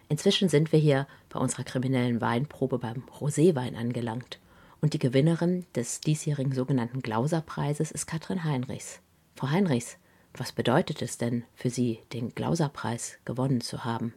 Inzwischen 0.08 0.48
sind 0.48 0.70
wir 0.70 0.78
hier 0.78 1.08
bei 1.30 1.40
unserer 1.40 1.64
kriminellen 1.64 2.20
Weinprobe 2.20 2.78
beim 2.78 3.02
Roséwein 3.18 3.74
angelangt 3.74 4.38
und 4.80 4.94
die 4.94 4.98
Gewinnerin 4.98 5.66
des 5.74 6.00
diesjährigen 6.00 6.52
sogenannten 6.52 7.00
Glauserpreises 7.00 7.90
ist 7.90 8.06
Katrin 8.06 8.44
Heinrichs. 8.44 9.00
Frau 9.36 9.50
Heinrichs, 9.50 9.98
was 10.34 10.52
bedeutet 10.52 11.02
es 11.02 11.18
denn 11.18 11.44
für 11.54 11.70
Sie, 11.70 12.00
den 12.12 12.34
Glauserpreis 12.34 13.18
gewonnen 13.24 13.60
zu 13.60 13.84
haben? 13.84 14.14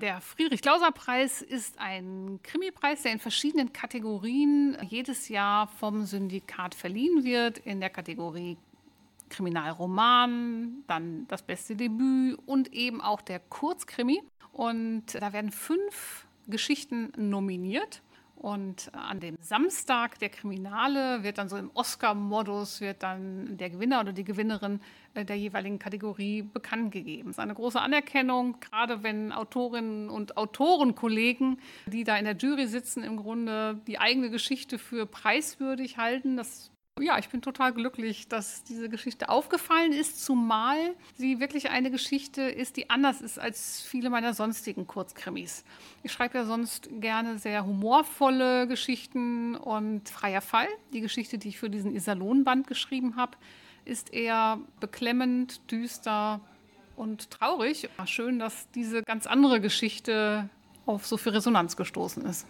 Der 0.00 0.20
Friedrich-Glauser-Preis 0.20 1.42
ist 1.42 1.78
ein 1.80 2.38
Krimipreis, 2.44 3.02
der 3.02 3.12
in 3.12 3.18
verschiedenen 3.18 3.72
Kategorien 3.72 4.78
jedes 4.88 5.28
Jahr 5.28 5.66
vom 5.66 6.04
Syndikat 6.04 6.76
verliehen 6.76 7.24
wird. 7.24 7.58
In 7.58 7.80
der 7.80 7.90
Kategorie 7.90 8.56
Kriminalroman, 9.30 10.84
dann 10.86 11.26
das 11.26 11.42
beste 11.42 11.74
Debüt 11.74 12.38
und 12.46 12.72
eben 12.72 13.00
auch 13.00 13.20
der 13.20 13.40
Kurzkrimi. 13.40 14.22
Und 14.52 15.06
da 15.14 15.32
werden 15.32 15.50
fünf 15.50 16.26
Geschichten 16.46 17.12
nominiert. 17.16 18.00
Und 18.40 18.90
an 18.94 19.20
dem 19.20 19.36
Samstag 19.38 20.18
der 20.18 20.30
Kriminale 20.30 21.22
wird 21.22 21.36
dann 21.36 21.50
so 21.50 21.58
im 21.58 21.70
Oscar-Modus 21.74 22.80
wird 22.80 23.02
dann 23.02 23.58
der 23.58 23.68
Gewinner 23.68 24.00
oder 24.00 24.14
die 24.14 24.24
Gewinnerin 24.24 24.80
äh, 25.12 25.26
der 25.26 25.36
jeweiligen 25.36 25.78
Kategorie 25.78 26.40
bekannt 26.40 26.90
gegeben. 26.90 27.28
Das 27.28 27.36
ist 27.36 27.40
eine 27.40 27.52
große 27.52 27.78
Anerkennung, 27.78 28.58
gerade 28.60 29.02
wenn 29.02 29.30
Autorinnen 29.30 30.08
und 30.08 30.38
Autorenkollegen, 30.38 31.60
die 31.84 32.02
da 32.02 32.16
in 32.16 32.24
der 32.24 32.34
Jury 32.34 32.66
sitzen, 32.66 33.04
im 33.04 33.18
Grunde 33.18 33.78
die 33.86 33.98
eigene 33.98 34.30
Geschichte 34.30 34.78
für 34.78 35.04
preiswürdig 35.04 35.98
halten. 35.98 36.38
Das 36.38 36.70
ja, 37.00 37.18
ich 37.18 37.28
bin 37.28 37.42
total 37.42 37.72
glücklich, 37.72 38.28
dass 38.28 38.64
diese 38.64 38.88
Geschichte 38.88 39.28
aufgefallen 39.28 39.92
ist, 39.92 40.24
zumal 40.24 40.94
sie 41.14 41.40
wirklich 41.40 41.70
eine 41.70 41.90
Geschichte 41.90 42.42
ist, 42.42 42.76
die 42.76 42.90
anders 42.90 43.20
ist 43.20 43.38
als 43.38 43.80
viele 43.82 44.10
meiner 44.10 44.34
sonstigen 44.34 44.86
Kurzkrimis. 44.86 45.64
Ich 46.02 46.12
schreibe 46.12 46.38
ja 46.38 46.44
sonst 46.44 46.88
gerne 47.00 47.38
sehr 47.38 47.66
humorvolle 47.66 48.66
Geschichten 48.66 49.54
und 49.54 50.08
Freier 50.08 50.40
Fall, 50.40 50.68
die 50.92 51.00
Geschichte, 51.00 51.38
die 51.38 51.48
ich 51.48 51.58
für 51.58 51.70
diesen 51.70 51.94
Iserlohn-Band 51.94 52.66
geschrieben 52.66 53.16
habe, 53.16 53.36
ist 53.84 54.12
eher 54.12 54.58
beklemmend, 54.78 55.70
düster 55.70 56.40
und 56.96 57.30
traurig. 57.30 57.88
Schön, 58.04 58.38
dass 58.38 58.70
diese 58.72 59.02
ganz 59.02 59.26
andere 59.26 59.60
Geschichte 59.60 60.48
auf 60.86 61.06
so 61.06 61.16
viel 61.16 61.32
Resonanz 61.32 61.76
gestoßen 61.76 62.24
ist. 62.24 62.46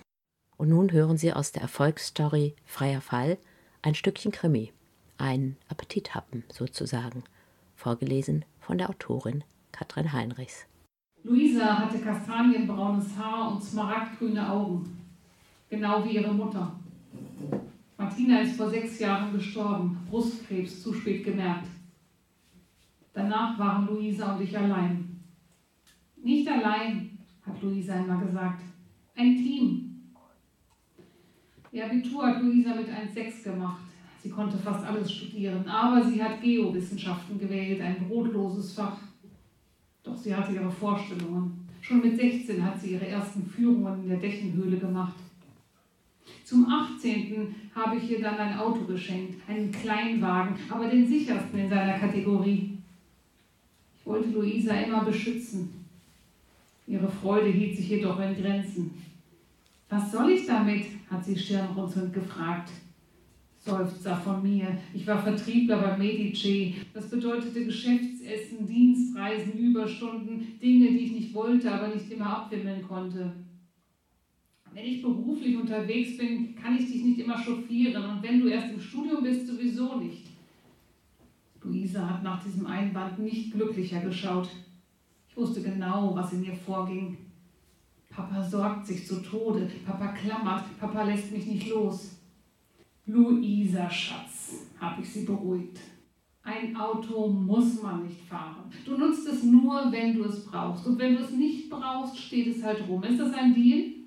Und 0.57 0.69
nun 0.69 0.93
hören 0.93 1.17
Sie 1.17 1.33
aus 1.33 1.53
der 1.53 1.63
Erfolgsstory 1.63 2.55
Freier 2.67 3.01
Fall 3.01 3.39
ein 3.83 3.95
Stückchen 3.95 4.33
Krimi, 4.33 4.73
ein 5.19 5.57
Appetithappen 5.69 6.45
sozusagen, 6.53 7.25
vorgelesen 7.77 8.45
von 8.61 8.79
der 8.79 8.91
Autorin 8.91 9.45
Katrin 9.73 10.13
Heinrichs. 10.13 10.67
Luisa 11.23 11.79
hatte 11.79 11.99
kastanienbraunes 11.99 13.17
Haar 13.17 13.53
und 13.53 13.63
smaragdgrüne 13.63 14.51
Augen, 14.51 14.99
genau 15.69 16.05
wie 16.05 16.17
ihre 16.17 16.33
Mutter. 16.33 16.75
Martina 17.97 18.41
ist 18.41 18.57
vor 18.57 18.71
sechs 18.71 18.99
Jahren 18.99 19.33
gestorben, 19.33 19.99
Brustkrebs 20.09 20.83
zu 20.83 20.95
spät 20.95 21.25
gemerkt. 21.25 21.69
Danach 23.13 23.59
waren 23.59 23.87
Luisa 23.87 24.35
und 24.35 24.43
ich 24.43 24.57
allein. 24.57 25.21
Nicht 26.17 26.49
allein, 26.49 27.19
hat 27.45 27.63
Luisa 27.63 27.97
immer 27.97 28.19
gesagt. 28.19 28.63
Ein 29.17 29.37
Team, 29.37 29.90
Ihr 31.73 31.85
Abitur 31.85 32.27
hat 32.27 32.43
Luisa 32.43 32.75
mit 32.75 32.89
1,6 32.89 33.45
gemacht. 33.45 33.83
Sie 34.23 34.29
konnte 34.29 34.59
fast 34.59 34.85
alles 34.85 35.13
studieren, 35.13 35.67
aber 35.67 36.03
sie 36.05 36.23
hat 36.23 36.43
Geowissenschaften 36.43 37.39
gewählt, 37.39 37.81
ein 37.81 38.09
brotloses 38.09 38.73
Fach. 38.73 38.99
Doch 40.03 40.17
sie 40.17 40.35
hatte 40.35 40.53
ihre 40.53 40.71
Vorstellungen. 40.71 41.69
Schon 41.81 42.01
mit 42.01 42.17
16 42.17 42.63
hat 42.63 42.81
sie 42.81 42.93
ihre 42.93 43.07
ersten 43.07 43.47
Führungen 43.47 44.03
in 44.03 44.09
der 44.09 44.19
Dächenhöhle 44.19 44.79
gemacht. 44.79 45.15
Zum 46.45 46.67
18. 46.69 47.55
habe 47.75 47.97
ich 47.97 48.11
ihr 48.11 48.21
dann 48.21 48.37
ein 48.37 48.59
Auto 48.59 48.85
geschenkt, 48.85 49.41
einen 49.49 49.71
Kleinwagen, 49.71 50.57
aber 50.69 50.89
den 50.89 51.07
sichersten 51.07 51.59
in 51.59 51.71
seiner 51.71 51.99
Kategorie. 51.99 52.77
Ich 53.99 54.07
wollte 54.07 54.31
Luisa 54.31 54.75
immer 54.75 55.05
beschützen. 55.05 55.73
Ihre 56.87 57.09
Freude 57.09 57.49
hielt 57.49 57.77
sich 57.77 57.89
jedoch 57.89 58.19
in 58.19 58.35
Grenzen. 58.35 58.91
Was 59.91 60.13
soll 60.13 60.31
ich 60.31 60.47
damit? 60.47 60.87
hat 61.11 61.25
sie 61.25 61.37
stirnrunzelnd 61.37 62.13
gefragt. 62.15 62.71
Seufzer 63.59 64.17
von 64.17 64.43
mir. 64.43 64.79
Ich 64.95 65.07
war 65.07 65.21
Vertriebler 65.21 65.79
bei 65.79 65.99
Medici. 65.99 66.77
Das 66.95 67.11
bedeutete 67.11 67.67
Geschäftsessen, 67.67 68.67
Dienstreisen, 68.67 69.53
Überstunden, 69.53 70.59
Dinge, 70.63 70.89
die 70.93 70.99
ich 70.99 71.13
nicht 71.13 71.35
wollte, 71.35 71.71
aber 71.71 71.89
nicht 71.89 72.11
immer 72.11 72.39
abwimmeln 72.39 72.83
konnte. 72.83 73.33
Wenn 74.73 74.85
ich 74.87 75.03
beruflich 75.03 75.57
unterwegs 75.57 76.17
bin, 76.17 76.55
kann 76.55 76.77
ich 76.77 76.91
dich 76.91 77.05
nicht 77.05 77.19
immer 77.19 77.37
chauffieren 77.37 78.05
und 78.05 78.23
wenn 78.23 78.41
du 78.41 78.47
erst 78.47 78.73
im 78.73 78.81
Studium 78.81 79.25
bist, 79.25 79.47
sowieso 79.47 79.97
nicht. 79.99 80.29
Luisa 81.63 82.09
hat 82.09 82.23
nach 82.23 82.43
diesem 82.43 82.67
Einband 82.67 83.19
nicht 83.19 83.53
glücklicher 83.53 84.01
geschaut. 84.01 84.49
Ich 85.29 85.37
wusste 85.37 85.61
genau, 85.61 86.15
was 86.15 86.33
in 86.33 86.45
ihr 86.45 86.55
vorging. 86.55 87.19
Papa 88.11 88.43
sorgt 88.43 88.87
sich 88.87 89.07
zu 89.07 89.23
Tode, 89.23 89.71
Papa 89.87 90.09
klammert, 90.09 90.65
Papa 90.79 91.05
lässt 91.05 91.31
mich 91.33 91.47
nicht 91.47 91.69
los. 91.71 92.17
Luisa, 93.07 93.89
Schatz, 93.89 94.67
habe 94.79 95.01
ich 95.01 95.13
sie 95.13 95.25
beruhigt. 95.25 95.79
Ein 96.43 96.77
Auto 96.77 97.29
muss 97.29 97.81
man 97.83 98.05
nicht 98.05 98.23
fahren. 98.23 98.71
Du 98.85 98.97
nutzt 98.97 99.27
es 99.27 99.43
nur, 99.45 99.93
wenn 99.93 100.17
du 100.17 100.25
es 100.25 100.45
brauchst. 100.45 100.87
Und 100.87 100.99
wenn 100.99 101.17
du 101.17 101.23
es 101.23 101.31
nicht 101.31 101.71
brauchst, 101.71 102.19
steht 102.19 102.49
es 102.49 102.63
halt 102.63 102.87
rum. 102.89 103.03
Ist 103.05 103.21
das 103.21 103.33
ein 103.35 103.55
Deal? 103.55 104.00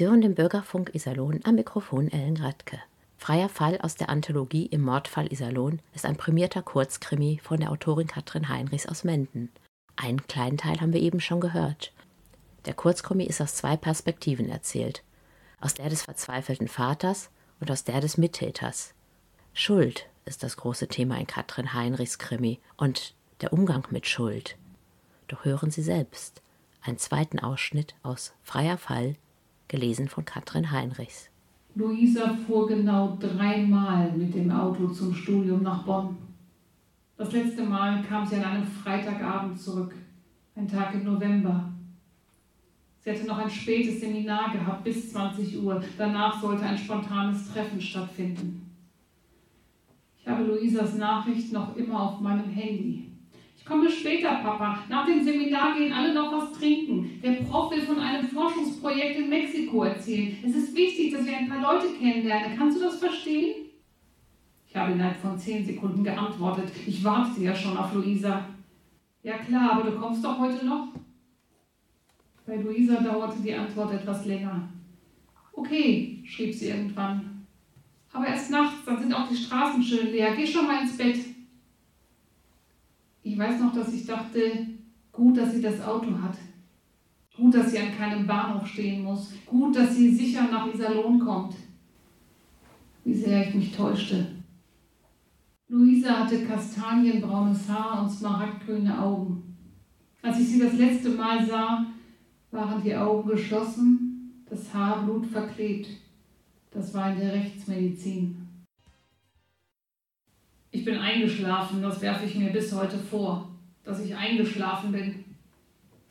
Sie 0.00 0.06
hören 0.06 0.22
den 0.22 0.34
Bürgerfunk 0.34 0.94
Iserlohn 0.94 1.40
am 1.44 1.56
Mikrofon 1.56 2.08
Ellen 2.10 2.38
Radke. 2.38 2.78
Freier 3.18 3.50
Fall 3.50 3.78
aus 3.82 3.96
der 3.96 4.08
Anthologie 4.08 4.64
Im 4.64 4.80
Mordfall 4.80 5.30
Iserlohn 5.30 5.82
ist 5.94 6.06
ein 6.06 6.16
prämierter 6.16 6.62
Kurzkrimi 6.62 7.38
von 7.42 7.60
der 7.60 7.70
Autorin 7.70 8.06
Katrin 8.06 8.48
Heinrichs 8.48 8.86
aus 8.86 9.04
Menden. 9.04 9.50
Einen 9.96 10.26
kleinen 10.26 10.56
Teil 10.56 10.80
haben 10.80 10.94
wir 10.94 11.02
eben 11.02 11.20
schon 11.20 11.42
gehört. 11.42 11.92
Der 12.64 12.72
Kurzkrimi 12.72 13.24
ist 13.24 13.42
aus 13.42 13.56
zwei 13.56 13.76
Perspektiven 13.76 14.48
erzählt. 14.48 15.04
Aus 15.60 15.74
der 15.74 15.90
des 15.90 16.04
verzweifelten 16.04 16.68
Vaters 16.68 17.28
und 17.60 17.70
aus 17.70 17.84
der 17.84 18.00
des 18.00 18.16
Mittäters. 18.16 18.94
Schuld 19.52 20.06
ist 20.24 20.42
das 20.42 20.56
große 20.56 20.88
Thema 20.88 21.18
in 21.18 21.26
Katrin 21.26 21.74
Heinrichs 21.74 22.18
Krimi 22.18 22.58
und 22.78 23.14
der 23.42 23.52
Umgang 23.52 23.86
mit 23.90 24.06
Schuld. 24.06 24.56
Doch 25.28 25.44
hören 25.44 25.70
Sie 25.70 25.82
selbst 25.82 26.40
einen 26.80 26.96
zweiten 26.96 27.38
Ausschnitt 27.38 27.94
aus 28.02 28.32
Freier 28.42 28.78
Fall 28.78 29.16
gelesen 29.70 30.08
von 30.08 30.24
Katrin 30.24 30.70
Heinrichs. 30.70 31.30
Luisa 31.74 32.36
fuhr 32.46 32.66
genau 32.66 33.16
dreimal 33.18 34.12
mit 34.12 34.34
dem 34.34 34.50
Auto 34.50 34.88
zum 34.88 35.14
Studium 35.14 35.62
nach 35.62 35.84
Bonn. 35.84 36.16
Das 37.16 37.32
letzte 37.32 37.62
Mal 37.62 38.02
kam 38.02 38.26
sie 38.26 38.36
an 38.36 38.44
einem 38.44 38.66
Freitagabend 38.66 39.58
zurück, 39.58 39.94
ein 40.56 40.66
Tag 40.66 40.94
im 40.94 41.04
November. 41.04 41.70
Sie 42.98 43.10
hatte 43.10 43.26
noch 43.26 43.38
ein 43.38 43.48
spätes 43.48 44.00
Seminar 44.00 44.52
gehabt, 44.52 44.84
bis 44.84 45.10
20 45.12 45.62
Uhr. 45.62 45.82
Danach 45.96 46.40
sollte 46.40 46.64
ein 46.64 46.76
spontanes 46.76 47.50
Treffen 47.52 47.80
stattfinden. 47.80 48.70
Ich 50.18 50.28
habe 50.28 50.44
Luisas 50.44 50.96
Nachricht 50.96 51.52
noch 51.52 51.76
immer 51.76 52.02
auf 52.02 52.20
meinem 52.20 52.50
Handy. 52.50 53.09
Ich 53.60 53.66
komme 53.66 53.90
später, 53.90 54.36
Papa. 54.36 54.84
Nach 54.88 55.06
dem 55.06 55.22
Seminar 55.22 55.76
gehen 55.76 55.92
alle 55.92 56.14
noch 56.14 56.32
was 56.32 56.58
trinken. 56.58 57.20
Der 57.22 57.32
Prof 57.32 57.70
will 57.70 57.82
von 57.82 58.00
einem 58.00 58.26
Forschungsprojekt 58.26 59.20
in 59.20 59.28
Mexiko 59.28 59.84
erzählen. 59.84 60.36
Es 60.42 60.56
ist 60.56 60.74
wichtig, 60.74 61.12
dass 61.12 61.26
wir 61.26 61.36
ein 61.36 61.48
paar 61.48 61.60
Leute 61.60 61.92
kennenlernen. 61.92 62.56
Kannst 62.56 62.78
du 62.78 62.84
das 62.84 62.98
verstehen? 62.98 63.66
Ich 64.66 64.74
habe 64.74 64.92
innerhalb 64.92 65.16
von 65.20 65.38
zehn 65.38 65.64
Sekunden 65.64 66.02
geantwortet. 66.02 66.72
Ich 66.86 67.04
wartete 67.04 67.42
ja 67.44 67.54
schon 67.54 67.76
auf 67.76 67.92
Luisa. 67.92 68.46
Ja 69.22 69.36
klar, 69.38 69.72
aber 69.72 69.90
du 69.90 69.98
kommst 69.98 70.24
doch 70.24 70.38
heute 70.38 70.64
noch? 70.64 70.88
Bei 72.46 72.56
Luisa 72.56 73.00
dauerte 73.00 73.40
die 73.42 73.54
Antwort 73.54 73.92
etwas 73.92 74.24
länger. 74.24 74.68
Okay, 75.52 76.24
schrieb 76.26 76.54
sie 76.54 76.68
irgendwann. 76.68 77.46
Aber 78.12 78.26
erst 78.26 78.50
nachts, 78.50 78.84
dann 78.86 78.98
sind 78.98 79.12
auch 79.12 79.28
die 79.28 79.36
Straßen 79.36 79.82
schön 79.82 80.10
leer. 80.10 80.34
Geh 80.34 80.46
schon 80.46 80.66
mal 80.66 80.82
ins 80.82 80.96
Bett. 80.96 81.18
Ich 83.22 83.38
weiß 83.38 83.60
noch, 83.60 83.74
dass 83.74 83.92
ich 83.92 84.06
dachte, 84.06 84.66
gut, 85.12 85.36
dass 85.36 85.54
sie 85.54 85.62
das 85.62 85.80
Auto 85.82 86.10
hat. 86.20 86.36
Gut, 87.36 87.54
dass 87.54 87.70
sie 87.70 87.78
an 87.78 87.96
keinem 87.96 88.26
Bahnhof 88.26 88.66
stehen 88.66 89.02
muss. 89.02 89.32
Gut, 89.46 89.76
dass 89.76 89.94
sie 89.96 90.14
sicher 90.14 90.48
nach 90.50 90.72
Iserlohn 90.72 91.18
kommt. 91.18 91.54
Wie 93.04 93.14
sehr 93.14 93.48
ich 93.48 93.54
mich 93.54 93.72
täuschte. 93.72 94.26
Luisa 95.68 96.20
hatte 96.20 96.44
kastanienbraunes 96.44 97.68
Haar 97.68 98.02
und 98.02 98.10
smaragdgrüne 98.10 99.00
Augen. 99.00 99.56
Als 100.22 100.40
ich 100.40 100.48
sie 100.48 100.58
das 100.58 100.74
letzte 100.74 101.10
Mal 101.10 101.46
sah, 101.46 101.86
waren 102.50 102.82
die 102.82 102.94
Augen 102.94 103.28
geschlossen, 103.28 104.44
das 104.48 104.74
Haar 104.74 105.04
blutverklebt. 105.04 105.88
Das 106.72 106.92
war 106.92 107.12
in 107.12 107.20
der 107.20 107.32
Rechtsmedizin. 107.32 108.39
Ich 110.72 110.84
bin 110.84 110.98
eingeschlafen, 110.98 111.82
das 111.82 112.00
werfe 112.00 112.26
ich 112.26 112.36
mir 112.36 112.50
bis 112.50 112.72
heute 112.72 112.96
vor, 112.96 113.48
dass 113.82 114.04
ich 114.04 114.14
eingeschlafen 114.14 114.92
bin. 114.92 115.24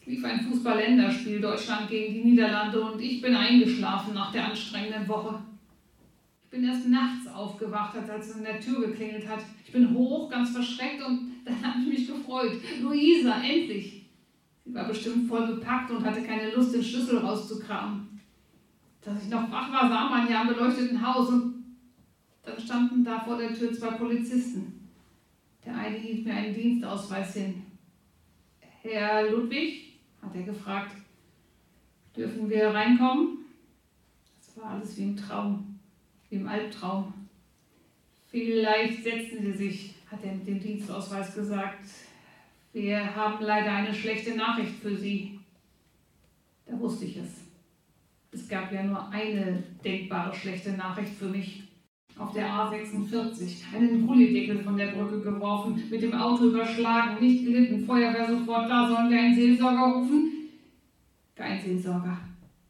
Es 0.02 0.08
lief 0.08 0.26
ein 0.26 0.42
Fußball-Länderspiel 0.42 1.40
Deutschland 1.40 1.90
gegen 1.90 2.14
die 2.14 2.24
Niederlande 2.24 2.82
und 2.82 3.00
ich 3.00 3.22
bin 3.22 3.36
eingeschlafen 3.36 4.14
nach 4.14 4.34
der 4.34 4.48
anstrengenden 4.48 5.08
Woche. 5.08 5.40
Ich 6.44 6.50
bin 6.50 6.66
erst 6.66 6.90
nachts 6.90 7.28
aufgewacht, 7.28 7.96
als 7.96 8.28
es 8.28 8.36
an 8.36 8.44
der 8.44 8.60
Tür 8.60 8.88
geklingelt 8.88 9.30
hat. 9.30 9.40
Ich 9.66 9.72
bin 9.72 9.94
hoch, 9.94 10.30
ganz 10.30 10.50
verschreckt 10.50 11.02
und 11.06 11.32
dann 11.46 11.64
habe 11.64 11.80
ich 11.82 12.00
mich 12.00 12.08
gefreut. 12.08 12.54
Luisa, 12.82 13.42
endlich! 13.42 14.08
Sie 14.66 14.74
war 14.74 14.88
bestimmt 14.88 15.30
voll 15.30 15.48
bepackt 15.48 15.90
und 15.90 16.04
hatte 16.04 16.22
keine 16.22 16.52
Lust, 16.52 16.74
den 16.74 16.84
Schlüssel 16.84 17.20
rauszukramen. 17.20 18.20
Dass 19.02 19.24
ich 19.24 19.30
noch 19.30 19.50
wach 19.50 19.72
war, 19.72 19.88
sah 19.88 20.10
man 20.10 20.30
ja 20.30 20.42
am 20.42 20.48
beleuchteten 20.48 21.02
Haus 21.02 21.30
und 21.30 21.59
dann 22.44 22.60
standen 22.60 23.04
da 23.04 23.20
vor 23.20 23.38
der 23.38 23.54
Tür 23.54 23.74
zwei 23.74 23.92
Polizisten. 23.92 24.90
Der 25.66 25.76
eine 25.76 25.98
hielt 25.98 26.26
mir 26.26 26.34
einen 26.34 26.54
Dienstausweis 26.54 27.34
hin. 27.34 27.64
Herr 28.82 29.30
Ludwig, 29.30 30.00
hat 30.22 30.36
er 30.36 30.44
gefragt, 30.44 30.96
dürfen 32.16 32.50
wir 32.50 32.70
reinkommen? 32.70 33.46
Das 34.38 34.58
war 34.58 34.72
alles 34.72 34.98
wie 34.98 35.04
im 35.04 35.18
Traum, 35.18 35.80
wie 36.30 36.38
im 36.38 36.48
Albtraum. 36.48 37.14
Vielleicht 38.28 39.04
setzen 39.04 39.42
Sie 39.42 39.54
sich, 39.54 39.96
hat 40.10 40.24
er 40.24 40.34
mit 40.34 40.48
dem 40.48 40.60
Dienstausweis 40.60 41.36
gesagt. 41.36 41.86
Wir 42.72 43.16
haben 43.16 43.44
leider 43.44 43.72
eine 43.72 43.94
schlechte 43.94 44.36
Nachricht 44.36 44.76
für 44.76 44.96
Sie. 44.96 45.40
Da 46.66 46.80
wusste 46.80 47.06
ich 47.06 47.18
es. 47.18 47.30
Es 48.32 48.48
gab 48.48 48.72
ja 48.72 48.84
nur 48.84 49.10
eine 49.10 49.64
denkbare 49.84 50.36
schlechte 50.36 50.74
Nachricht 50.74 51.14
für 51.14 51.30
mich 51.30 51.69
auf 52.20 52.34
der 52.34 52.48
A46, 52.48 53.74
einen 53.74 54.06
Gullideckel 54.06 54.62
von 54.62 54.76
der 54.76 54.88
Brücke 54.88 55.22
geworfen, 55.22 55.82
mit 55.90 56.02
dem 56.02 56.14
Auto 56.14 56.48
überschlagen, 56.48 57.20
nicht 57.22 57.46
gelitten, 57.46 57.86
Feuerwehr 57.86 58.28
sofort 58.28 58.70
da, 58.70 58.88
sollen 58.88 59.10
wir 59.10 59.20
einen 59.20 59.36
Seelsorger 59.36 59.94
rufen? 59.94 60.30
Kein 61.34 61.62
Seelsorger, 61.62 62.18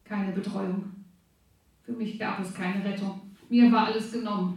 keine 0.04 0.32
Betreuung. 0.32 0.84
Für 1.82 1.92
mich 1.92 2.18
gab 2.18 2.40
es 2.40 2.54
keine 2.54 2.84
Rettung. 2.84 3.20
Mir 3.48 3.72
war 3.72 3.86
alles 3.86 4.12
genommen. 4.12 4.56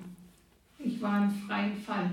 Ich 0.77 1.01
war 1.01 1.23
im 1.23 1.32
freien 1.32 1.75
Fall. 1.75 2.12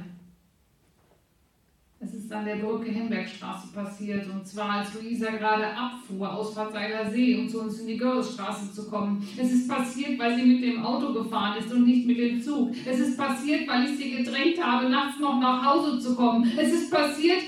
Ist 2.31 2.37
an 2.37 2.45
der 2.45 2.57
Brücke 2.59 2.93
Hembergstraße 2.93 3.73
passiert, 3.75 4.25
und 4.33 4.47
zwar 4.47 4.71
als 4.71 4.95
Luisa 4.95 5.33
gerade 5.33 5.67
abfuhr 5.67 6.33
aus 6.33 6.55
Verzeiler 6.55 7.11
See, 7.11 7.37
um 7.37 7.49
zu 7.49 7.63
uns 7.63 7.81
in 7.81 7.89
die 7.89 7.97
Görresstraße 7.97 8.73
zu 8.73 8.89
kommen. 8.89 9.27
Es 9.37 9.51
ist 9.51 9.69
passiert, 9.69 10.17
weil 10.17 10.37
sie 10.37 10.45
mit 10.45 10.63
dem 10.63 10.81
Auto 10.81 11.13
gefahren 11.13 11.59
ist 11.59 11.73
und 11.73 11.85
nicht 11.85 12.07
mit 12.07 12.19
dem 12.19 12.41
Zug. 12.41 12.73
Es 12.87 13.01
ist 13.01 13.19
passiert, 13.19 13.67
weil 13.67 13.85
ich 13.85 13.97
sie 13.97 14.13
gedrängt 14.13 14.65
habe, 14.65 14.89
nachts 14.89 15.19
noch 15.19 15.41
nach 15.41 15.65
Hause 15.65 15.99
zu 15.99 16.15
kommen. 16.15 16.49
Es 16.57 16.73
ist 16.73 16.89
passiert, 16.89 17.41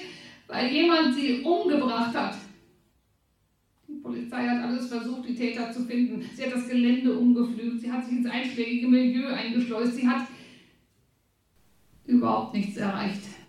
weil 0.48 0.72
jemand 0.72 1.14
sie 1.14 1.42
umgebracht 1.42 2.16
hat. 2.16 2.34
Die 3.86 4.00
Polizei 4.02 4.48
hat 4.48 4.64
alles 4.64 4.88
versucht, 4.88 5.28
die 5.28 5.36
Täter 5.36 5.70
zu 5.70 5.84
finden. 5.84 6.28
Sie 6.34 6.42
hat 6.42 6.54
das 6.54 6.66
Gelände 6.66 7.16
umgepflügt, 7.16 7.82
sie 7.82 7.92
hat 7.92 8.04
sich 8.04 8.14
ins 8.14 8.28
einschlägige 8.28 8.88
Milieu 8.88 9.28
eingeschleust, 9.28 9.94
sie 9.94 10.08
hat 10.08 10.26
überhaupt 12.04 12.54
nichts 12.54 12.76
erreicht. 12.78 13.41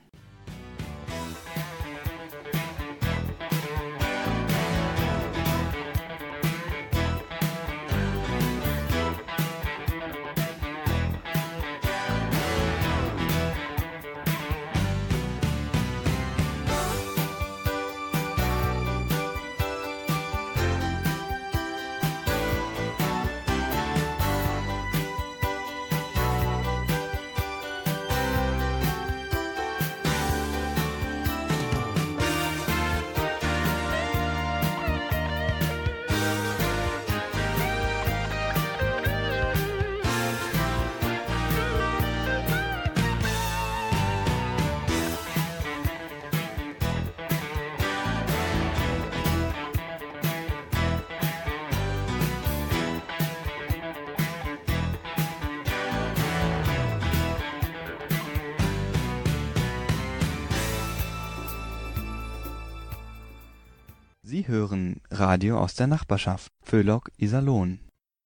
Sie 64.43 64.49
hören 64.49 64.99
Radio 65.09 65.57
aus 65.57 65.75
der 65.75 65.87
Nachbarschaft. 65.87 66.51
Föhlock 66.63 67.11
Iserlohn. 67.17 67.79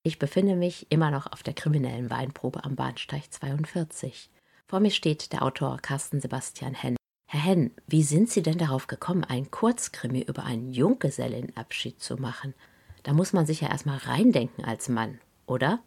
Ich 0.03 0.17
befinde 0.17 0.55
mich 0.55 0.87
immer 0.89 1.11
noch 1.11 1.31
auf 1.31 1.43
der 1.43 1.53
kriminellen 1.53 2.09
Weinprobe 2.09 2.63
am 2.63 2.75
Bahnsteig 2.75 3.31
42. 3.31 4.31
Vor 4.67 4.79
mir 4.79 4.89
steht 4.89 5.31
der 5.31 5.43
Autor 5.43 5.77
Carsten 5.79 6.19
Sebastian 6.19 6.73
Henn. 6.73 6.95
Herr 7.29 7.43
Henn, 7.43 7.71
wie 7.85 8.01
sind 8.01 8.31
Sie 8.31 8.41
denn 8.41 8.57
darauf 8.57 8.87
gekommen, 8.87 9.25
ein 9.25 9.51
Kurzkrimi 9.51 10.21
über 10.21 10.43
einen 10.43 10.71
Junggesellenabschied 10.71 12.01
zu 12.01 12.15
machen? 12.15 12.55
Da 13.03 13.13
muss 13.13 13.33
man 13.33 13.45
sich 13.45 13.61
ja 13.61 13.69
erstmal 13.69 13.97
reindenken 13.97 14.65
als 14.65 14.89
Mann, 14.89 15.19
oder? 15.45 15.83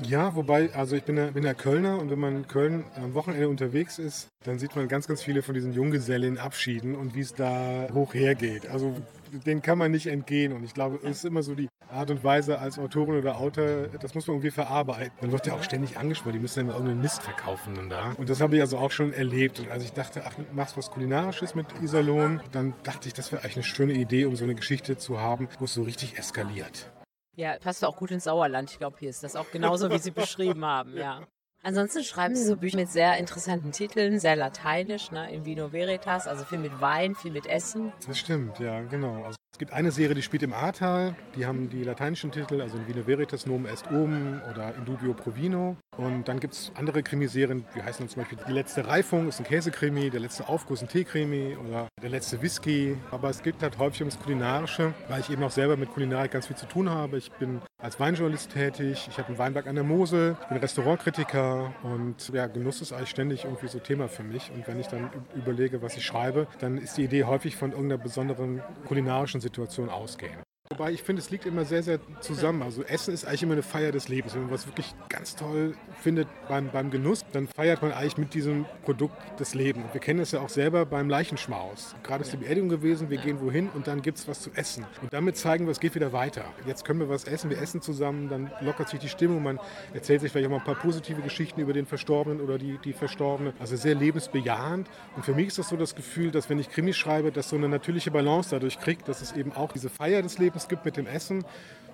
Ja, 0.00 0.36
wobei, 0.36 0.72
also 0.72 0.94
ich 0.94 1.02
bin 1.02 1.16
ja, 1.16 1.30
bin 1.32 1.42
ja 1.42 1.54
Kölner 1.54 1.98
und 1.98 2.10
wenn 2.10 2.20
man 2.20 2.36
in 2.36 2.48
Köln 2.48 2.84
am 2.94 3.14
Wochenende 3.14 3.48
unterwegs 3.48 3.98
ist, 3.98 4.28
dann 4.44 4.60
sieht 4.60 4.76
man 4.76 4.86
ganz, 4.86 5.08
ganz 5.08 5.20
viele 5.20 5.42
von 5.42 5.54
diesen 5.54 5.72
Junggesellenabschieden 5.72 6.94
und 6.94 7.16
wie 7.16 7.20
es 7.20 7.34
da 7.34 7.88
hoch 7.92 8.14
hergeht. 8.14 8.68
Also 8.68 8.94
den 9.32 9.62
kann 9.62 9.78
man 9.78 9.90
nicht 9.90 10.06
entgehen 10.06 10.52
und 10.52 10.64
ich 10.64 10.74
glaube, 10.74 10.98
es 11.02 11.18
ist 11.18 11.24
immer 11.24 11.42
so 11.42 11.54
die 11.54 11.68
Art 11.90 12.10
und 12.10 12.24
Weise 12.24 12.58
als 12.58 12.78
Autorin 12.78 13.18
oder 13.18 13.36
Autor, 13.36 13.88
das 14.00 14.14
muss 14.14 14.26
man 14.26 14.36
irgendwie 14.36 14.50
verarbeiten. 14.50 15.12
Man 15.20 15.32
wird 15.32 15.46
ja 15.46 15.54
auch 15.54 15.62
ständig 15.62 15.96
angesprochen, 15.96 16.32
die 16.32 16.38
müssen 16.38 16.60
ja 16.60 16.62
immer 16.62 16.72
irgendeinen 16.74 17.02
Mist 17.02 17.22
verkaufen 17.22 17.74
dann 17.74 17.90
da. 17.90 18.12
Und 18.16 18.30
das 18.30 18.40
habe 18.40 18.56
ich 18.56 18.60
also 18.62 18.78
auch 18.78 18.90
schon 18.90 19.12
erlebt. 19.12 19.60
Und 19.60 19.70
als 19.70 19.84
ich 19.84 19.92
dachte, 19.92 20.22
ach, 20.24 20.34
machst 20.52 20.76
was 20.76 20.90
Kulinarisches 20.90 21.54
mit 21.54 21.66
Iserlohn, 21.82 22.40
dann 22.52 22.74
dachte 22.82 23.08
ich, 23.08 23.14
das 23.14 23.30
wäre 23.32 23.42
eigentlich 23.42 23.56
eine 23.56 23.64
schöne 23.64 23.92
Idee, 23.92 24.24
um 24.24 24.36
so 24.36 24.44
eine 24.44 24.54
Geschichte 24.54 24.96
zu 24.96 25.20
haben, 25.20 25.48
wo 25.58 25.64
es 25.64 25.74
so 25.74 25.82
richtig 25.82 26.18
eskaliert. 26.18 26.90
Ja, 27.34 27.58
passt 27.58 27.84
auch 27.84 27.96
gut 27.96 28.10
ins 28.10 28.24
Sauerland. 28.24 28.70
Ich 28.70 28.78
glaube, 28.78 28.96
hier 28.98 29.10
ist 29.10 29.22
das 29.22 29.36
auch 29.36 29.50
genauso, 29.50 29.90
wie 29.90 29.98
Sie 29.98 30.10
beschrieben 30.10 30.64
haben, 30.64 30.96
ja. 30.96 31.22
Ansonsten 31.64 32.02
schreiben 32.02 32.34
Sie 32.34 32.44
so 32.44 32.56
Bücher 32.56 32.76
mit 32.76 32.90
sehr 32.90 33.18
interessanten 33.18 33.70
Titeln, 33.70 34.18
sehr 34.18 34.34
lateinisch, 34.34 35.12
ne, 35.12 35.32
in 35.32 35.44
Vino 35.44 35.72
Veritas, 35.72 36.26
also 36.26 36.44
viel 36.44 36.58
mit 36.58 36.80
Wein, 36.80 37.14
viel 37.14 37.30
mit 37.30 37.46
Essen. 37.46 37.92
Das 38.06 38.18
stimmt, 38.18 38.58
ja, 38.58 38.82
genau. 38.82 39.22
Also 39.24 39.36
Es 39.54 39.58
gibt 39.58 39.74
eine 39.74 39.92
Serie, 39.92 40.14
die 40.14 40.22
spielt 40.22 40.42
im 40.42 40.54
Ahrtal. 40.54 41.14
Die 41.36 41.44
haben 41.44 41.68
die 41.68 41.84
lateinischen 41.84 42.32
Titel, 42.32 42.62
also 42.62 42.78
in 42.78 42.88
Vino 42.88 43.06
Veritas 43.06 43.44
Nomen 43.44 43.66
Est 43.66 43.86
Oben 43.92 44.40
oder 44.50 44.74
In 44.74 44.86
Dubio 44.86 45.12
Provino. 45.12 45.76
Und 45.98 46.26
dann 46.26 46.40
gibt 46.40 46.54
es 46.54 46.72
andere 46.74 47.02
Krimiserien, 47.02 47.66
die 47.76 47.82
heißen 47.82 48.08
zum 48.08 48.22
Beispiel 48.22 48.38
Die 48.48 48.52
letzte 48.52 48.86
Reifung 48.86 49.28
ist 49.28 49.40
ein 49.40 49.44
Käsekrimi, 49.44 50.08
Der 50.08 50.20
letzte 50.20 50.48
Aufguss 50.48 50.80
ein 50.80 50.88
Teekrimi 50.88 51.54
oder 51.68 51.86
Der 52.02 52.08
letzte 52.08 52.40
Whisky. 52.40 52.96
Aber 53.10 53.28
es 53.28 53.42
geht 53.42 53.56
halt 53.60 53.76
häufig 53.76 54.00
ums 54.00 54.18
Kulinarische, 54.18 54.94
weil 55.08 55.20
ich 55.20 55.28
eben 55.28 55.42
auch 55.42 55.50
selber 55.50 55.76
mit 55.76 55.90
Kulinarik 55.92 56.30
ganz 56.30 56.46
viel 56.46 56.56
zu 56.56 56.64
tun 56.64 56.88
habe. 56.88 57.18
Ich 57.18 57.30
bin 57.32 57.60
als 57.78 58.00
Weinjournalist 58.00 58.52
tätig, 58.52 59.06
ich 59.10 59.18
habe 59.18 59.28
einen 59.28 59.38
Weinberg 59.38 59.66
an 59.66 59.74
der 59.74 59.84
Mosel, 59.84 60.36
ich 60.40 60.48
bin 60.48 60.56
Restaurantkritiker 60.56 61.74
und 61.82 62.26
ja, 62.32 62.46
Genuss 62.46 62.80
ist 62.80 62.92
eigentlich 62.92 63.10
ständig 63.10 63.44
irgendwie 63.44 63.68
so 63.68 63.80
Thema 63.80 64.08
für 64.08 64.22
mich. 64.22 64.50
Und 64.54 64.66
wenn 64.66 64.80
ich 64.80 64.86
dann 64.86 65.10
überlege, 65.34 65.82
was 65.82 65.96
ich 65.96 66.06
schreibe, 66.06 66.46
dann 66.60 66.78
ist 66.78 66.96
die 66.96 67.04
Idee 67.04 67.24
häufig 67.24 67.54
von 67.56 67.72
irgendeiner 67.72 68.02
besonderen 68.02 68.62
kulinarischen 68.86 69.41
Situation 69.42 69.88
ausgehen. 69.88 70.38
Wobei 70.70 70.92
ich 70.92 71.02
finde, 71.02 71.20
es 71.20 71.30
liegt 71.30 71.44
immer 71.44 71.66
sehr, 71.66 71.82
sehr 71.82 72.00
zusammen. 72.20 72.62
Also 72.62 72.82
Essen 72.82 73.12
ist 73.12 73.26
eigentlich 73.26 73.42
immer 73.42 73.52
eine 73.52 73.62
Feier 73.62 73.92
des 73.92 74.08
Lebens. 74.08 74.34
Wenn 74.34 74.42
man 74.42 74.52
was 74.52 74.66
wirklich 74.66 74.94
ganz 75.10 75.36
toll 75.36 75.74
findet 76.02 76.28
beim, 76.48 76.68
beim 76.70 76.90
Genuss, 76.90 77.24
dann 77.32 77.48
feiert 77.48 77.82
man 77.82 77.92
eigentlich 77.92 78.18
mit 78.18 78.34
diesem 78.34 78.66
Produkt 78.84 79.16
des 79.40 79.54
Lebens. 79.54 79.86
Wir 79.92 80.00
kennen 80.00 80.20
es 80.20 80.32
ja 80.32 80.40
auch 80.40 80.48
selber 80.48 80.84
beim 80.84 81.08
Leichenschmaus. 81.08 81.94
Gerade 82.02 82.24
ist 82.24 82.32
die 82.32 82.36
Beerdigung 82.36 82.68
gewesen, 82.68 83.08
wir 83.10 83.18
gehen 83.18 83.40
wohin 83.40 83.68
und 83.70 83.86
dann 83.86 84.02
gibt 84.02 84.18
es 84.18 84.28
was 84.28 84.40
zu 84.40 84.50
essen. 84.54 84.84
Und 85.00 85.12
damit 85.12 85.36
zeigen 85.36 85.66
wir, 85.66 85.70
es 85.70 85.80
geht 85.80 85.94
wieder 85.94 86.12
weiter. 86.12 86.44
Jetzt 86.66 86.84
können 86.84 87.00
wir 87.00 87.08
was 87.08 87.24
essen, 87.24 87.50
wir 87.50 87.60
essen 87.60 87.80
zusammen, 87.80 88.28
dann 88.28 88.50
lockert 88.60 88.88
sich 88.88 89.00
die 89.00 89.08
Stimmung, 89.08 89.42
man 89.42 89.58
erzählt 89.94 90.20
sich 90.20 90.32
vielleicht 90.32 90.46
auch 90.46 90.50
mal 90.50 90.58
ein 90.58 90.64
paar 90.64 90.74
positive 90.74 91.22
Geschichten 91.22 91.60
über 91.60 91.72
den 91.72 91.86
Verstorbenen 91.86 92.40
oder 92.40 92.58
die, 92.58 92.78
die 92.84 92.92
Verstorbene. 92.92 93.52
Also 93.58 93.76
sehr 93.76 93.94
lebensbejahend. 93.94 94.88
Und 95.16 95.24
für 95.24 95.34
mich 95.34 95.48
ist 95.48 95.58
das 95.58 95.68
so 95.68 95.76
das 95.76 95.94
Gefühl, 95.94 96.30
dass 96.30 96.50
wenn 96.50 96.58
ich 96.58 96.70
Krimis 96.70 96.96
schreibe, 96.96 97.32
dass 97.32 97.48
so 97.48 97.56
eine 97.56 97.68
natürliche 97.68 98.10
Balance 98.10 98.50
dadurch 98.50 98.78
kriegt, 98.78 99.08
dass 99.08 99.22
es 99.22 99.32
eben 99.32 99.52
auch 99.52 99.72
diese 99.72 99.88
Feier 99.88 100.22
des 100.22 100.38
Lebens 100.38 100.68
gibt 100.68 100.84
mit 100.84 100.96
dem 100.96 101.06
Essen. 101.06 101.44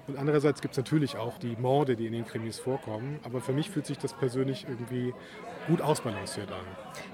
Und 0.08 0.16
andererseits 0.16 0.62
gibt 0.62 0.72
es 0.72 0.78
natürlich 0.78 1.16
auch 1.16 1.38
die 1.38 1.54
Morde, 1.56 1.94
die 1.94 2.06
in 2.06 2.12
den 2.14 2.26
Krimis 2.26 2.58
vorkommen. 2.58 3.20
Aber 3.24 3.40
für 3.40 3.52
mich 3.52 3.70
fühlt 3.70 3.86
sich 3.86 3.98
das 3.98 4.14
persönlich 4.14 4.66
irgendwie 4.68 5.14
gut 5.66 5.82
ausbalanciert 5.82 6.50
an. 6.50 6.64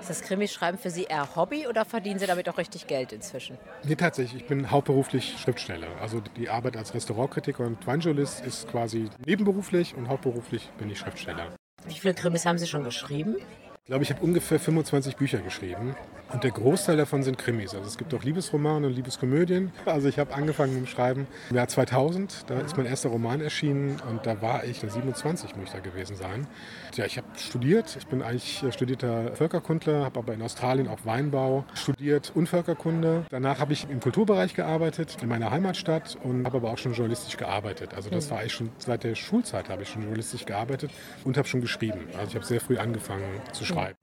Ist 0.00 0.10
das 0.10 0.22
Krimischreiben 0.22 0.78
für 0.78 0.90
Sie 0.90 1.04
eher 1.04 1.34
Hobby 1.34 1.66
oder 1.66 1.84
verdienen 1.84 2.20
Sie 2.20 2.26
damit 2.26 2.48
auch 2.48 2.56
richtig 2.56 2.86
Geld 2.86 3.12
inzwischen? 3.12 3.58
Nee, 3.82 3.96
tatsächlich. 3.96 4.42
Ich 4.42 4.48
bin 4.48 4.70
hauptberuflich 4.70 5.36
Schriftsteller. 5.38 5.88
Also 6.00 6.22
die 6.36 6.48
Arbeit 6.48 6.76
als 6.76 6.94
Restaurantkritiker 6.94 7.64
und 7.64 7.84
Weinjournalist 7.84 8.46
ist 8.46 8.68
quasi 8.68 9.10
nebenberuflich 9.26 9.94
und 9.96 10.08
hauptberuflich 10.08 10.70
bin 10.78 10.88
ich 10.88 10.98
Schriftsteller. 11.00 11.48
Wie 11.84 11.94
viele 11.94 12.14
Krimis 12.14 12.46
haben 12.46 12.58
Sie 12.58 12.68
schon 12.68 12.84
geschrieben? 12.84 13.36
Ich 13.82 13.88
glaube, 13.88 14.04
ich 14.04 14.10
habe 14.10 14.22
ungefähr 14.22 14.58
25 14.58 15.16
Bücher 15.16 15.38
geschrieben 15.38 15.94
und 16.34 16.42
der 16.42 16.50
Großteil 16.50 16.96
davon 16.96 17.22
sind 17.22 17.38
Krimis. 17.38 17.74
Also 17.74 17.86
es 17.86 17.96
gibt 17.96 18.12
auch 18.12 18.24
Liebesromane 18.24 18.88
und 18.88 18.92
Liebeskomödien. 18.92 19.70
Also 19.86 20.08
ich 20.08 20.18
habe 20.18 20.34
angefangen 20.34 20.74
mit 20.74 20.84
dem 20.84 20.88
Schreiben 20.88 21.28
im 21.48 21.56
Jahr 21.56 21.68
2000. 21.68 22.44
Da 22.48 22.58
ist 22.58 22.76
mein 22.76 22.86
erster 22.86 23.08
Roman 23.08 23.40
erschienen 23.40 23.96
und 24.10 24.26
da 24.26 24.42
war 24.42 24.64
ich, 24.64 24.80
27 24.80 25.54
muss 25.54 25.66
ich 25.66 25.72
da 25.72 25.78
gewesen 25.78 26.16
sein. 26.16 26.48
Ja, 26.96 27.06
ich 27.06 27.16
habe 27.16 27.28
studiert. 27.36 27.96
Ich 27.96 28.08
bin 28.08 28.20
eigentlich 28.20 28.64
studierter 28.70 29.36
Völkerkundler, 29.36 30.04
habe 30.04 30.18
aber 30.18 30.34
in 30.34 30.42
Australien 30.42 30.88
auch 30.88 30.98
Weinbau 31.04 31.64
studiert 31.74 32.32
und 32.34 32.48
Völkerkunde. 32.48 33.24
Danach 33.30 33.60
habe 33.60 33.72
ich 33.72 33.88
im 33.88 34.00
Kulturbereich 34.00 34.54
gearbeitet 34.54 35.18
in 35.22 35.28
meiner 35.28 35.52
Heimatstadt 35.52 36.18
und 36.24 36.44
habe 36.46 36.56
aber 36.56 36.72
auch 36.72 36.78
schon 36.78 36.94
journalistisch 36.94 37.36
gearbeitet. 37.36 37.94
Also 37.94 38.10
das 38.10 38.28
war 38.30 38.40
eigentlich 38.40 38.54
schon 38.54 38.70
seit 38.78 39.04
der 39.04 39.14
Schulzeit 39.14 39.68
habe 39.68 39.82
ich 39.82 39.88
schon 39.88 40.02
journalistisch 40.02 40.44
gearbeitet 40.44 40.90
und 41.22 41.36
habe 41.36 41.46
schon 41.46 41.60
geschrieben. 41.60 42.00
Also 42.18 42.30
ich 42.30 42.34
habe 42.34 42.44
sehr 42.44 42.60
früh 42.60 42.76
angefangen 42.76 43.40
zu 43.52 43.64
schreiben 43.64 43.96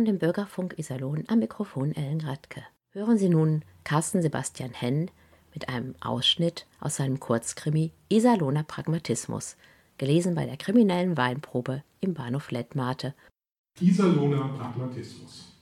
hören 0.00 0.06
den 0.06 0.18
Bürgerfunk 0.18 0.78
Iserlohn 0.78 1.24
am 1.26 1.40
Mikrofon 1.40 1.94
Ellen 1.94 2.22
Radke. 2.22 2.62
Hören 2.92 3.18
Sie 3.18 3.28
nun 3.28 3.62
Carsten 3.84 4.22
Sebastian 4.22 4.70
Henn 4.72 5.10
mit 5.52 5.68
einem 5.68 5.94
Ausschnitt 6.00 6.64
aus 6.80 6.96
seinem 6.96 7.20
Kurzkrimi 7.20 7.92
Iserlohner 8.08 8.62
Pragmatismus, 8.62 9.58
gelesen 9.98 10.34
bei 10.34 10.46
der 10.46 10.56
kriminellen 10.56 11.18
Weinprobe 11.18 11.82
im 12.00 12.14
Bahnhof 12.14 12.50
Lettmate. 12.50 13.14
Iserlohner 13.78 14.48
Pragmatismus. 14.56 15.52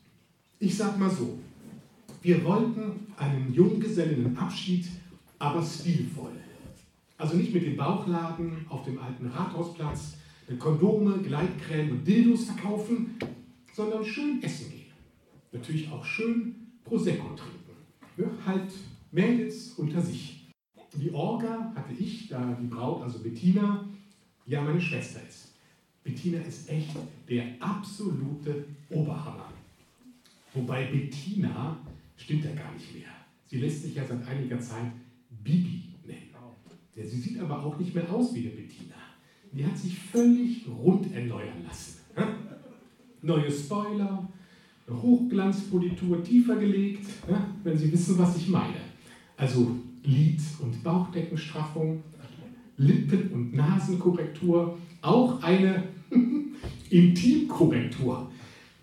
Ich 0.61 0.77
sag 0.77 0.97
mal 1.01 1.11
so, 1.11 1.37
wir 2.23 2.45
wollten 2.45 3.13
einen 3.17 3.53
Junggesellinnenabschied, 3.53 4.87
aber 5.41 5.65
stilvoll. 5.65 6.31
Also 7.17 7.35
nicht 7.35 7.53
mit 7.53 7.65
den 7.65 7.77
Bauchladen 7.77 8.67
auf 8.69 8.85
dem 8.85 9.01
alten 9.01 9.27
Rathausplatz, 9.27 10.15
Kondome, 10.61 11.19
Gleitcreme 11.23 11.91
und 11.91 12.07
Dildos 12.07 12.45
verkaufen, 12.45 13.19
sondern 13.79 14.05
schön 14.05 14.43
essen 14.43 14.73
gehen. 14.73 14.93
Natürlich 15.53 15.89
auch 15.89 16.05
schön 16.05 16.57
Prosecco 16.83 17.29
trinken. 17.29 17.77
Ja, 18.17 18.27
halt 18.45 18.73
Mädels 19.13 19.75
unter 19.75 20.03
sich. 20.03 20.49
Die 20.95 21.13
Orga 21.13 21.73
hatte 21.77 21.95
ich, 21.97 22.27
da 22.27 22.59
die 22.61 22.67
Braut, 22.67 23.03
also 23.03 23.21
Bettina, 23.21 23.87
ja 24.47 24.63
meine 24.63 24.81
Schwester 24.81 25.21
ist. 25.29 25.53
Bettina 26.03 26.41
ist 26.41 26.69
echt 26.69 26.97
der 27.29 27.45
absolute 27.61 28.65
Oberhammer. 28.91 29.53
Wobei 30.55 30.87
Bettina 30.87 31.79
stimmt 32.17 32.47
ja 32.47 32.55
gar 32.55 32.73
nicht 32.73 32.93
mehr. 32.93 33.11
Sie 33.47 33.59
lässt 33.59 33.83
sich 33.83 33.95
ja 33.95 34.05
seit 34.05 34.27
einiger 34.27 34.59
Zeit 34.59 34.91
Bibi 35.45 35.85
nennen. 36.05 36.35
Ja, 36.97 37.05
sie 37.05 37.21
sieht 37.21 37.39
aber 37.39 37.65
auch 37.65 37.79
nicht 37.79 37.95
mehr 37.95 38.13
aus 38.13 38.35
wie 38.35 38.43
der 38.43 38.51
Bettina. 38.51 38.97
Die 39.53 39.65
hat 39.65 39.79
sich 39.79 39.97
völlig 39.97 40.67
rund 40.67 41.15
erneuern 41.15 41.63
lassen 41.65 41.99
neue 43.23 43.51
Spoiler, 43.51 44.29
eine 44.87 45.03
Hochglanzpolitur 45.03 46.23
tiefer 46.23 46.57
gelegt, 46.57 47.07
ja, 47.31 47.47
wenn 47.63 47.77
Sie 47.77 47.93
wissen, 47.93 48.19
was 48.19 48.37
ich 48.37 48.49
meine. 48.49 48.77
Also 49.37 49.77
Lid- 50.03 50.41
und 50.61 50.83
Bauchdeckenstraffung, 50.83 52.03
Lippen- 52.77 53.31
und 53.33 53.55
Nasenkorrektur, 53.55 54.79
auch 55.03 55.43
eine 55.43 55.85
Intimkorrektur. 56.91 58.31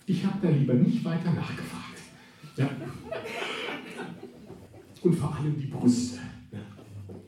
Ich 0.06 0.24
habe 0.26 0.38
da 0.42 0.50
lieber 0.50 0.76
nicht 0.76 1.04
weiter 1.04 1.32
nachgefragt. 1.32 2.00
Ja. 2.58 2.70
Und 5.02 5.16
vor 5.16 5.36
allem 5.36 5.60
die 5.60 5.68
Brüste. 5.68 6.20
Ja. 6.52 6.60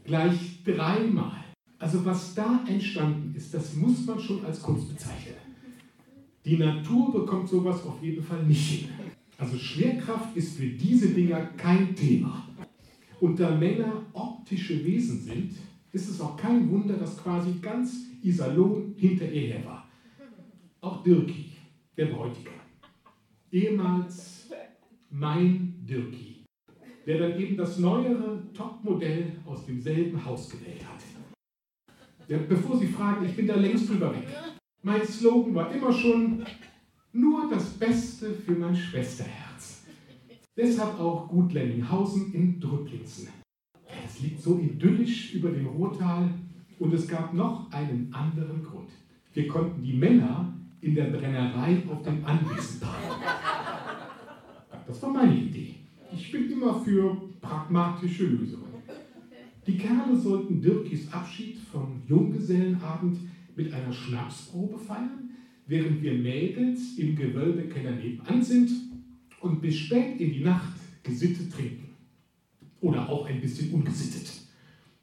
Gleich 0.04 0.64
dreimal. 0.64 1.44
Also 1.80 2.04
was 2.06 2.34
da 2.34 2.64
entstanden 2.68 3.34
ist, 3.36 3.54
das 3.54 3.76
muss 3.76 4.06
man 4.06 4.20
schon 4.20 4.44
als 4.46 4.62
Kunst 4.62 4.90
bezeichnen. 4.90 5.47
Die 6.48 6.58
Natur 6.58 7.12
bekommt 7.12 7.50
sowas 7.50 7.86
auf 7.86 8.02
jeden 8.02 8.24
Fall 8.24 8.42
nicht 8.44 8.70
hin. 8.70 8.90
Also 9.38 9.58
Schwerkraft 9.58 10.34
ist 10.38 10.58
für 10.58 10.68
diese 10.68 11.10
Dinger 11.10 11.42
kein 11.58 11.94
Thema. 11.94 12.48
Und 13.20 13.38
da 13.38 13.54
Männer 13.54 14.06
optische 14.14 14.86
Wesen 14.86 15.20
sind, 15.20 15.56
ist 15.92 16.10
es 16.10 16.22
auch 16.22 16.38
kein 16.38 16.70
Wunder, 16.72 16.96
dass 16.96 17.22
quasi 17.22 17.52
ganz 17.62 18.06
Iserlohn 18.24 18.96
hinter 18.96 19.30
ihr 19.30 19.56
her 19.56 19.66
war. 19.66 19.90
Auch 20.80 21.04
Dirki, 21.04 21.48
der 21.98 22.06
Bräutigam. 22.06 22.54
Ehemals 23.52 24.50
mein 25.10 25.76
Dirki, 25.86 26.46
der 27.06 27.20
dann 27.20 27.38
eben 27.42 27.58
das 27.58 27.78
neuere 27.78 28.42
Topmodell 28.54 29.34
aus 29.46 29.66
demselben 29.66 30.24
Haus 30.24 30.50
gewählt 30.50 30.86
hat. 30.88 31.04
Ja, 32.30 32.38
bevor 32.38 32.78
Sie 32.78 32.88
fragen, 32.88 33.26
ich 33.26 33.36
bin 33.36 33.48
da 33.48 33.56
längst 33.56 33.90
drüber 33.90 34.14
weg. 34.16 34.28
Mein 34.88 35.06
Slogan 35.06 35.54
war 35.54 35.70
immer 35.70 35.92
schon 35.92 36.46
nur 37.12 37.50
das 37.50 37.72
Beste 37.72 38.34
für 38.34 38.54
mein 38.54 38.74
Schwesterherz. 38.74 39.84
Deshalb 40.56 40.98
auch 40.98 41.28
Gut 41.28 41.52
Lenninghausen 41.52 42.34
in 42.34 42.58
Drüpplingsen. 42.62 43.28
Es 44.06 44.22
liegt 44.22 44.42
so 44.42 44.58
idyllisch 44.58 45.34
über 45.34 45.50
dem 45.50 45.68
Ruhrtal 45.68 46.30
und 46.80 46.94
es 46.94 47.06
gab 47.06 47.34
noch 47.34 47.70
einen 47.74 48.14
anderen 48.14 48.64
Grund. 48.64 48.88
Wir 49.34 49.50
konnten 49.50 49.84
die 49.84 49.92
Männer 49.92 50.54
in 50.80 50.96
der 50.96 51.08
Brennerei 51.08 51.84
auf 51.92 52.02
dem 52.04 52.24
Anwesen 52.24 52.80
paaren. 52.80 53.22
Das 54.88 55.02
war 55.02 55.10
meine 55.10 55.36
Idee. 55.36 55.76
Ich 56.14 56.32
bin 56.32 56.50
immer 56.50 56.80
für 56.80 57.24
pragmatische 57.42 58.24
Lösungen. 58.28 58.72
Die 59.68 59.78
Kerle 59.78 60.16
sollten 60.16 60.62
Dirkis 60.62 61.12
Abschied 61.12 61.58
vom 61.58 62.04
Junggesellenabend 62.08 63.18
mit 63.58 63.74
einer 63.74 63.92
Schnapsprobe 63.92 64.78
feiern, 64.78 65.32
während 65.66 66.02
wir 66.02 66.14
Mädels 66.14 66.98
im 66.98 67.16
Gewölbekeller 67.16 67.92
nebenan 67.92 68.42
sind 68.42 68.70
und 69.42 69.62
bis 69.62 69.76
spät 69.76 70.22
in 70.22 70.32
die 70.32 70.44
Nacht 70.44 70.74
gesittet 71.04 71.52
trinken. 71.52 71.90
Oder 72.80 73.10
auch 73.10 73.26
ein 73.26 73.42
bisschen 73.42 73.74
ungesittet. 73.74 74.32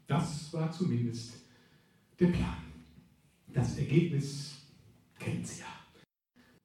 Das 0.06 0.52
war 0.52 0.70
zumindest 0.70 1.34
der 2.20 2.28
Plan. 2.28 2.56
Das 3.52 3.76
Ergebnis 3.78 4.54
kennen 5.18 5.44
Sie 5.44 5.60
ja. 5.60 5.66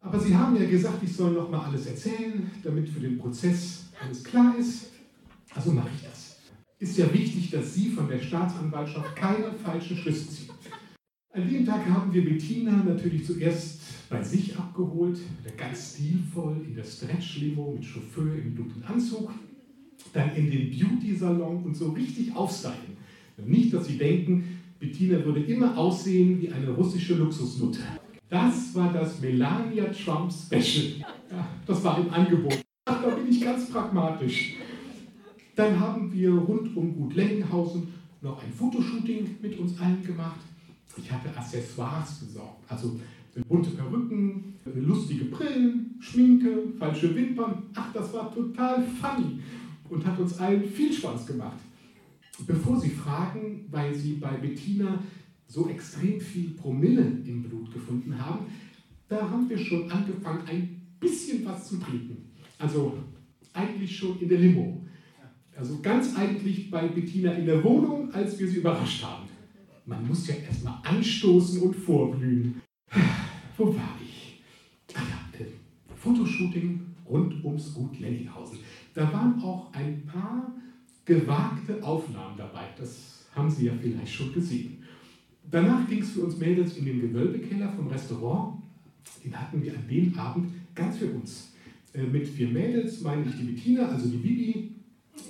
Aber 0.01 0.19
Sie 0.19 0.35
haben 0.35 0.55
ja 0.55 0.69
gesagt, 0.69 1.03
ich 1.03 1.13
soll 1.13 1.33
noch 1.33 1.49
mal 1.49 1.65
alles 1.65 1.87
erzählen, 1.87 2.49
damit 2.63 2.87
für 2.87 2.99
den 2.99 3.17
Prozess 3.17 3.89
alles 4.01 4.23
klar 4.23 4.55
ist. 4.57 4.91
Also 5.53 5.71
mache 5.71 5.89
ich 5.95 6.03
das. 6.03 6.39
Ist 6.77 6.97
ja 6.97 7.11
wichtig, 7.13 7.49
dass 7.51 7.73
Sie 7.73 7.89
von 7.89 8.07
der 8.07 8.19
Staatsanwaltschaft 8.19 9.15
keine 9.15 9.51
falschen 9.53 9.97
Schlüsse 9.97 10.29
ziehen. 10.29 10.48
An 11.31 11.47
dem 11.47 11.63
Tag 11.63 11.87
haben 11.87 12.11
wir 12.11 12.25
Bettina 12.25 12.83
natürlich 12.83 13.23
zuerst 13.23 14.09
bei 14.09 14.23
sich 14.23 14.57
abgeholt, 14.57 15.19
ganz 15.55 15.93
stilvoll 15.93 16.57
in 16.67 16.73
der 16.73 16.83
Stretch-Limo 16.83 17.73
mit 17.75 17.85
Chauffeur 17.85 18.33
im 18.33 18.55
dunklen 18.55 18.83
Anzug, 18.83 19.31
dann 20.11 20.35
in 20.35 20.49
den 20.49 20.71
Beauty-Salon 20.71 21.63
und 21.63 21.75
so 21.75 21.91
richtig 21.91 22.35
aufstylen. 22.35 22.97
Nicht, 23.45 23.71
dass 23.71 23.85
Sie 23.85 23.99
denken, 23.99 24.43
Bettina 24.79 25.23
würde 25.23 25.43
immer 25.43 25.77
aussehen 25.77 26.41
wie 26.41 26.51
eine 26.51 26.71
russische 26.71 27.13
Luxusnutte. 27.13 27.81
Das 28.27 28.73
war 28.73 28.91
das 28.91 29.21
Melania 29.21 29.85
Trump 29.91 30.31
Special. 30.33 30.99
Ja, 31.31 31.47
das 31.67 31.83
war 31.83 31.99
im 31.99 32.11
Angebot. 32.11 32.59
Ach, 32.85 33.03
da 33.03 33.09
bin 33.11 33.29
ich 33.29 33.39
ganz 33.41 33.69
pragmatisch. 33.69 34.55
Dann 35.55 35.79
haben 35.79 36.11
wir 36.11 36.31
rund 36.31 36.75
um 36.75 36.95
Gut 36.95 37.13
Lengenhausen 37.13 37.89
noch 38.21 38.41
ein 38.41 38.51
Fotoshooting 38.51 39.35
mit 39.43 39.59
uns 39.59 39.79
allen 39.79 40.03
gemacht. 40.03 40.39
Ich 41.01 41.11
hatte 41.11 41.35
Accessoires 41.35 42.15
besorgt, 42.15 42.63
also 42.67 42.99
bunte 43.47 43.71
Perücken, 43.71 44.55
lustige 44.75 45.25
Brillen, 45.25 45.95
Schminke, 45.99 46.73
falsche 46.77 47.15
Wimpern. 47.15 47.63
Ach, 47.73 47.93
das 47.93 48.13
war 48.13 48.33
total 48.33 48.83
funny 48.83 49.39
und 49.89 50.05
hat 50.05 50.19
uns 50.19 50.37
allen 50.39 50.63
viel 50.65 50.91
Spaß 50.91 51.25
gemacht. 51.27 51.57
Bevor 52.45 52.79
Sie 52.79 52.89
fragen, 52.89 53.65
weil 53.69 53.93
Sie 53.93 54.13
bei 54.13 54.31
Bettina 54.37 54.99
so 55.47 55.67
extrem 55.67 56.21
viel 56.21 56.51
Promille 56.51 57.01
im 57.25 57.43
Blut 57.43 57.73
gefunden 57.73 58.17
haben, 58.17 58.45
da 59.07 59.29
haben 59.29 59.49
wir 59.49 59.57
schon 59.57 59.91
angefangen, 59.91 60.47
ein 60.47 60.81
bisschen 60.99 61.45
was 61.45 61.67
zu 61.67 61.77
trinken. 61.77 62.29
Also 62.59 62.97
eigentlich 63.53 63.97
schon 63.97 64.19
in 64.19 64.29
der 64.29 64.39
Limo. 64.39 64.85
Also 65.57 65.79
ganz 65.81 66.15
eigentlich 66.15 66.69
bei 66.69 66.87
Bettina 66.87 67.33
in 67.33 67.45
der 67.45 67.63
Wohnung, 67.63 68.13
als 68.13 68.39
wir 68.39 68.47
sie 68.47 68.57
überrascht 68.57 69.03
haben. 69.03 69.28
Man 69.89 70.07
muss 70.07 70.27
ja 70.27 70.35
erstmal 70.35 70.79
anstoßen 70.83 71.63
und 71.63 71.75
vorblühen. 71.75 72.61
Wo 73.57 73.67
war 73.75 73.97
ich? 73.99 74.43
Ah 74.93 74.99
ja, 74.99 75.45
Fotoshooting 75.95 76.81
rund 77.09 77.43
ums 77.43 77.73
Gut 77.73 77.99
Lenninghausen. 77.99 78.59
Da 78.93 79.11
waren 79.11 79.41
auch 79.41 79.73
ein 79.73 80.05
paar 80.05 80.53
gewagte 81.05 81.83
Aufnahmen 81.83 82.37
dabei. 82.37 82.67
Das 82.77 83.25
haben 83.33 83.49
Sie 83.49 83.65
ja 83.65 83.73
vielleicht 83.81 84.13
schon 84.13 84.31
gesehen. 84.31 84.83
Danach 85.49 85.87
ging 85.87 86.03
es 86.03 86.11
für 86.11 86.21
uns 86.21 86.37
Mädels 86.37 86.77
in 86.77 86.85
den 86.85 87.01
Gewölbekeller 87.01 87.71
vom 87.71 87.87
Restaurant. 87.87 88.61
Den 89.25 89.39
hatten 89.39 89.63
wir 89.63 89.73
an 89.73 89.87
dem 89.89 90.17
Abend 90.19 90.51
ganz 90.75 90.97
für 90.97 91.07
uns. 91.07 91.53
Äh, 91.93 92.03
mit 92.03 92.27
vier 92.27 92.49
Mädels 92.49 93.01
meine 93.01 93.25
ich 93.25 93.35
die 93.35 93.43
Bettina, 93.43 93.87
also 93.87 94.07
die 94.07 94.17
Bibi, 94.17 94.75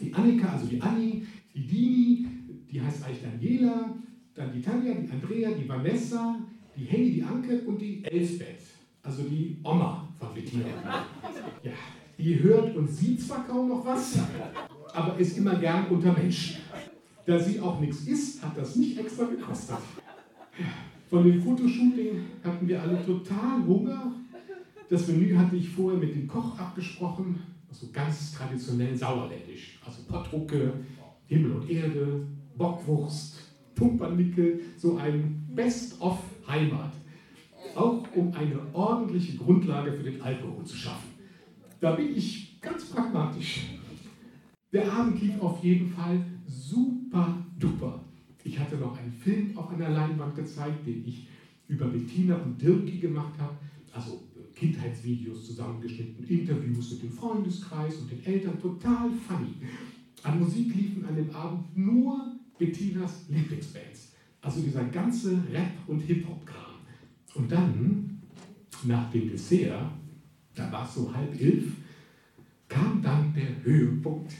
die 0.01 0.13
Annika, 0.13 0.49
also 0.49 0.65
die 0.65 0.81
Anni, 0.81 1.23
die 1.55 1.65
Dini, 1.65 2.27
die 2.69 2.81
heißt 2.81 3.05
eigentlich 3.05 3.21
Daniela, 3.21 3.95
dann 4.35 4.51
die 4.53 4.61
Tanja, 4.61 4.93
die 4.93 5.09
Andrea, 5.09 5.51
die 5.51 5.67
Vanessa, 5.67 6.39
die 6.75 6.85
Henny, 6.85 7.11
die 7.11 7.23
Anke 7.23 7.61
und 7.65 7.79
die 7.81 8.03
Elsbeth, 8.05 8.63
also 9.03 9.23
die 9.23 9.57
Oma 9.63 10.07
von 10.17 10.33
Bettina. 10.33 10.65
Ja, 11.61 11.73
die 12.17 12.41
hört 12.41 12.73
und 12.75 12.89
sieht 12.89 13.21
zwar 13.21 13.45
kaum 13.45 13.67
noch 13.67 13.85
was, 13.85 14.17
aber 14.93 15.17
ist 15.17 15.37
immer 15.37 15.55
gern 15.55 15.87
unter 15.87 16.13
Menschen. 16.13 16.57
Da 17.25 17.37
sie 17.37 17.59
auch 17.59 17.79
nichts 17.81 18.07
isst, 18.07 18.41
hat 18.41 18.57
das 18.57 18.77
nicht 18.77 18.97
extra 18.97 19.25
gekostet. 19.25 19.77
Von 21.09 21.23
dem 21.23 21.41
Fotoshooting 21.41 22.21
hatten 22.43 22.67
wir 22.67 22.81
alle 22.81 23.05
total 23.05 23.65
Hunger. 23.67 24.13
Das 24.89 25.07
Menü 25.07 25.35
hatte 25.35 25.55
ich 25.57 25.69
vorher 25.69 25.99
mit 25.99 26.15
dem 26.15 26.27
Koch 26.27 26.57
abgesprochen, 26.57 27.39
also 27.69 27.87
ganz 27.91 28.31
traditionell 28.33 28.95
sauerländisch. 28.95 29.79
Also 29.85 30.03
Pottrucke, 30.03 30.73
Himmel 31.27 31.51
und 31.51 31.69
Erde, 31.69 32.25
Bockwurst, 32.57 33.48
Pumpernickel, 33.79 34.59
so 34.77 34.97
ein 34.97 35.47
Best-of 35.55 36.19
Heimat. 36.47 36.93
Auch 37.75 38.03
um 38.15 38.33
eine 38.33 38.59
ordentliche 38.73 39.37
Grundlage 39.37 39.93
für 39.93 40.03
den 40.03 40.21
Alkohol 40.21 40.65
zu 40.65 40.75
schaffen. 40.75 41.09
Da 41.79 41.95
bin 41.95 42.15
ich 42.15 42.59
ganz 42.61 42.85
pragmatisch. 42.85 43.61
Der 44.73 44.91
Abend 44.91 45.21
lief 45.21 45.39
auf 45.39 45.63
jeden 45.63 45.89
Fall 45.89 46.23
super 46.45 47.37
duper. 47.57 48.03
Ich 48.43 48.59
hatte 48.59 48.75
noch 48.75 48.97
einen 48.97 49.13
Film 49.13 49.57
auf 49.57 49.71
einer 49.71 49.89
Leinwand 49.89 50.35
gezeigt, 50.35 50.85
den 50.85 51.07
ich 51.07 51.27
über 51.67 51.85
Bettina 51.85 52.35
und 52.35 52.61
Dirki 52.61 52.97
gemacht 52.97 53.33
habe. 53.39 53.55
Also 53.93 54.21
Kindheitsvideos 54.55 55.45
zusammengeschnitten, 55.45 56.25
Interviews 56.25 56.91
mit 56.91 57.03
dem 57.03 57.11
Freundeskreis 57.11 57.95
und 57.97 58.11
den 58.11 58.25
Eltern, 58.25 58.59
total 58.59 59.09
funny. 59.27 59.53
An 60.23 60.39
Musik 60.39 60.75
liefen 60.75 61.05
an 61.05 61.15
dem 61.15 61.33
Abend 61.33 61.77
nur 61.77 62.38
Bettinas 62.59 63.23
Lieblingsbands. 63.29 64.09
Also 64.41 64.61
dieser 64.61 64.83
ganze 64.85 65.31
Rap- 65.51 65.87
und 65.87 66.01
Hip-Hop-Kram. 66.01 66.75
Und 67.33 67.51
dann, 67.51 68.21
nach 68.83 69.09
dem 69.11 69.29
Dessert, 69.29 69.91
da 70.53 70.71
war 70.71 70.85
es 70.85 70.93
so 70.93 71.13
halb 71.13 71.39
elf, 71.39 71.63
kam 72.67 73.01
dann 73.01 73.33
der 73.33 73.63
Höhepunkt. 73.63 74.33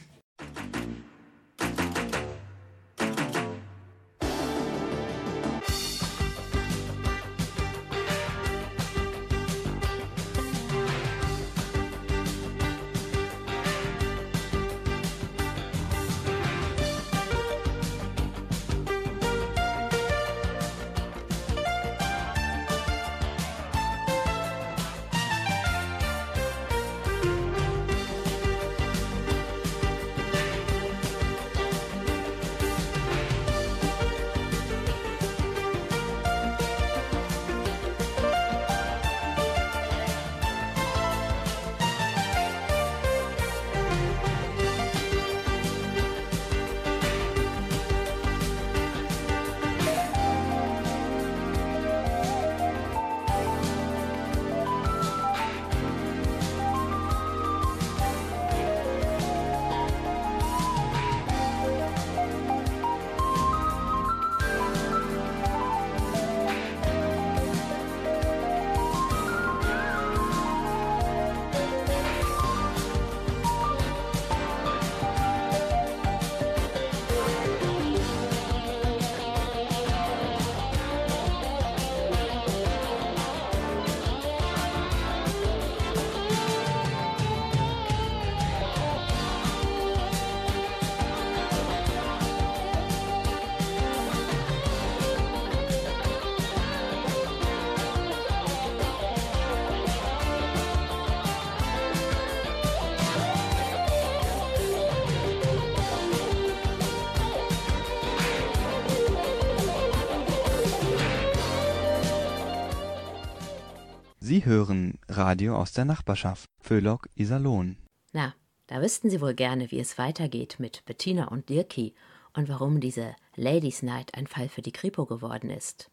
Sie 114.39 114.45
hören 114.45 114.97
Radio 115.09 115.57
aus 115.57 115.73
der 115.73 115.83
Nachbarschaft, 115.83 116.45
Föhlock 116.61 117.09
Iserlohn. 117.15 117.75
Na, 118.13 118.33
da 118.67 118.81
wüssten 118.81 119.09
Sie 119.09 119.19
wohl 119.19 119.33
gerne, 119.33 119.69
wie 119.69 119.81
es 119.81 119.97
weitergeht 119.97 120.61
mit 120.61 120.85
Bettina 120.85 121.27
und 121.27 121.49
Dirki 121.49 121.93
und 122.31 122.47
warum 122.47 122.79
diese 122.79 123.17
Ladies 123.35 123.83
Night 123.83 124.15
ein 124.15 124.27
Fall 124.27 124.47
für 124.47 124.61
die 124.61 124.71
Kripo 124.71 125.05
geworden 125.05 125.49
ist. 125.49 125.91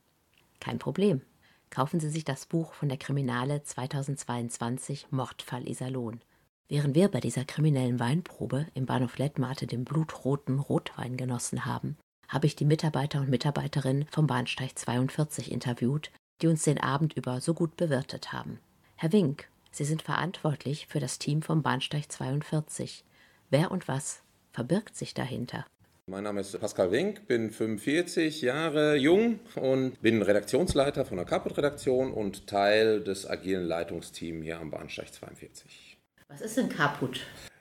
Kein 0.61 0.79
Problem. 0.79 1.23
Kaufen 1.71 1.99
Sie 1.99 2.09
sich 2.09 2.25
das 2.25 2.47
Buch 2.47 2.73
von 2.73 2.89
der 2.89 2.99
Kriminale 2.99 3.65
2022 3.65 5.09
Mordfall 5.11 5.69
Iserlohn. 5.69 6.21
Während 6.69 6.95
wir 6.95 7.09
bei 7.09 7.19
dieser 7.19 7.45
kriminellen 7.45 7.99
Weinprobe 7.99 8.69
im 8.75 8.87
Bahnhof 8.87 9.19
Lettmate 9.19 9.67
den 9.67 9.85
blutroten 9.85 10.61
Rotwein 10.61 11.17
genossen 11.17 11.65
haben, 11.65 11.97
habe 12.29 12.47
ich 12.47 12.55
die 12.55 12.65
Mitarbeiter 12.65 13.19
und 13.19 13.29
Mitarbeiterinnen 13.29 14.07
vom 14.13 14.29
Bahnsteig 14.29 14.79
42 14.79 15.51
interviewt, 15.51 16.13
die 16.43 16.49
uns 16.49 16.65
den 16.65 16.79
Abend 16.79 17.17
über 17.17 17.41
so 17.41 17.55
gut 17.55 17.77
bewirtet 17.77 18.33
haben. 18.33 18.59
Herr 18.97 19.13
Wink, 19.13 19.49
Sie 19.71 19.85
sind 19.85 20.01
verantwortlich 20.01 20.87
für 20.87 21.01
das 21.01 21.19
Team 21.19 21.43
vom 21.43 21.63
Bahnsteig 21.63 22.11
42. 22.11 23.05
Wer 23.51 23.71
und 23.71 23.89
was 23.89 24.23
verbirgt 24.53 24.97
sich 24.97 25.13
dahinter? 25.13 25.67
Mein 26.07 26.25
Name 26.25 26.41
ist 26.41 26.59
Pascal 26.59 26.93
Wink, 26.93 27.27
bin 27.27 27.51
45 27.51 28.41
Jahre 28.41 28.97
jung 28.97 29.41
und 29.57 30.01
bin 30.01 30.23
Redaktionsleiter 30.23 31.05
von 31.05 31.17
der 31.17 31.27
Caput-Redaktion 31.27 32.13
und 32.13 32.47
Teil 32.47 33.03
des 33.05 33.29
agilen 33.29 33.67
Leitungsteams 33.67 34.45
hier 34.45 34.61
am 34.61 34.71
Bahnsteig 34.71 35.13
42. 35.13 35.99
Was 36.29 36.41
ist 36.41 36.57
denn 36.57 36.69
Caput? 36.69 37.21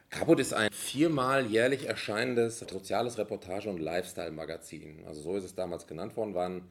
Caput 0.09 0.39
ist 0.39 0.53
ein 0.53 0.69
viermal 0.71 1.47
jährlich 1.47 1.88
erscheinendes 1.88 2.59
soziales 2.59 3.17
Reportage- 3.17 3.69
und 3.69 3.80
Lifestyle-Magazin. 3.80 5.03
Also 5.05 5.21
so 5.21 5.36
ist 5.36 5.43
es 5.43 5.55
damals 5.55 5.88
genannt 5.88 6.15
worden, 6.15 6.34
war 6.34 6.47
ein 6.47 6.61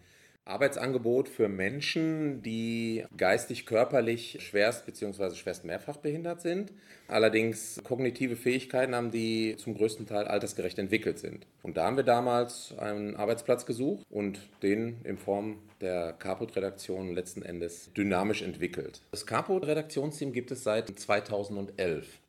Arbeitsangebot 0.47 1.29
für 1.29 1.49
Menschen, 1.49 2.43
die 2.43 3.05
geistig, 3.17 3.65
körperlich 3.65 4.39
schwerst 4.41 4.85
bzw. 4.85 5.35
schwerst 5.35 5.65
mehrfach 5.65 5.97
behindert 5.97 6.43
sind, 6.43 6.73
allerdings 7.09 7.81
kognitive 7.83 8.37
Fähigkeiten 8.37 8.95
haben, 8.95 9.11
die 9.11 9.57
zum 9.57 9.75
größten 9.75 10.07
Teil 10.07 10.27
altersgerecht 10.27 10.79
entwickelt 10.79 11.19
sind. 11.19 11.47
Und 11.63 11.79
da 11.79 11.87
haben 11.87 11.97
wir 11.97 12.05
damals 12.05 12.77
einen 12.79 13.17
Arbeitsplatz 13.17 13.65
gesucht 13.65 14.05
und 14.11 14.39
den 14.63 15.01
in 15.05 15.17
Form 15.17 15.61
der 15.81 16.13
Caput-Redaktion 16.13 17.15
letzten 17.15 17.43
Endes 17.43 17.91
dynamisch 17.95 18.43
entwickelt. 18.43 19.01
Das 19.13 19.27
Caput-Redaktionsteam 19.27 20.33
gibt 20.33 20.51
es 20.51 20.63
seit 20.63 20.89
2011. 20.89 22.21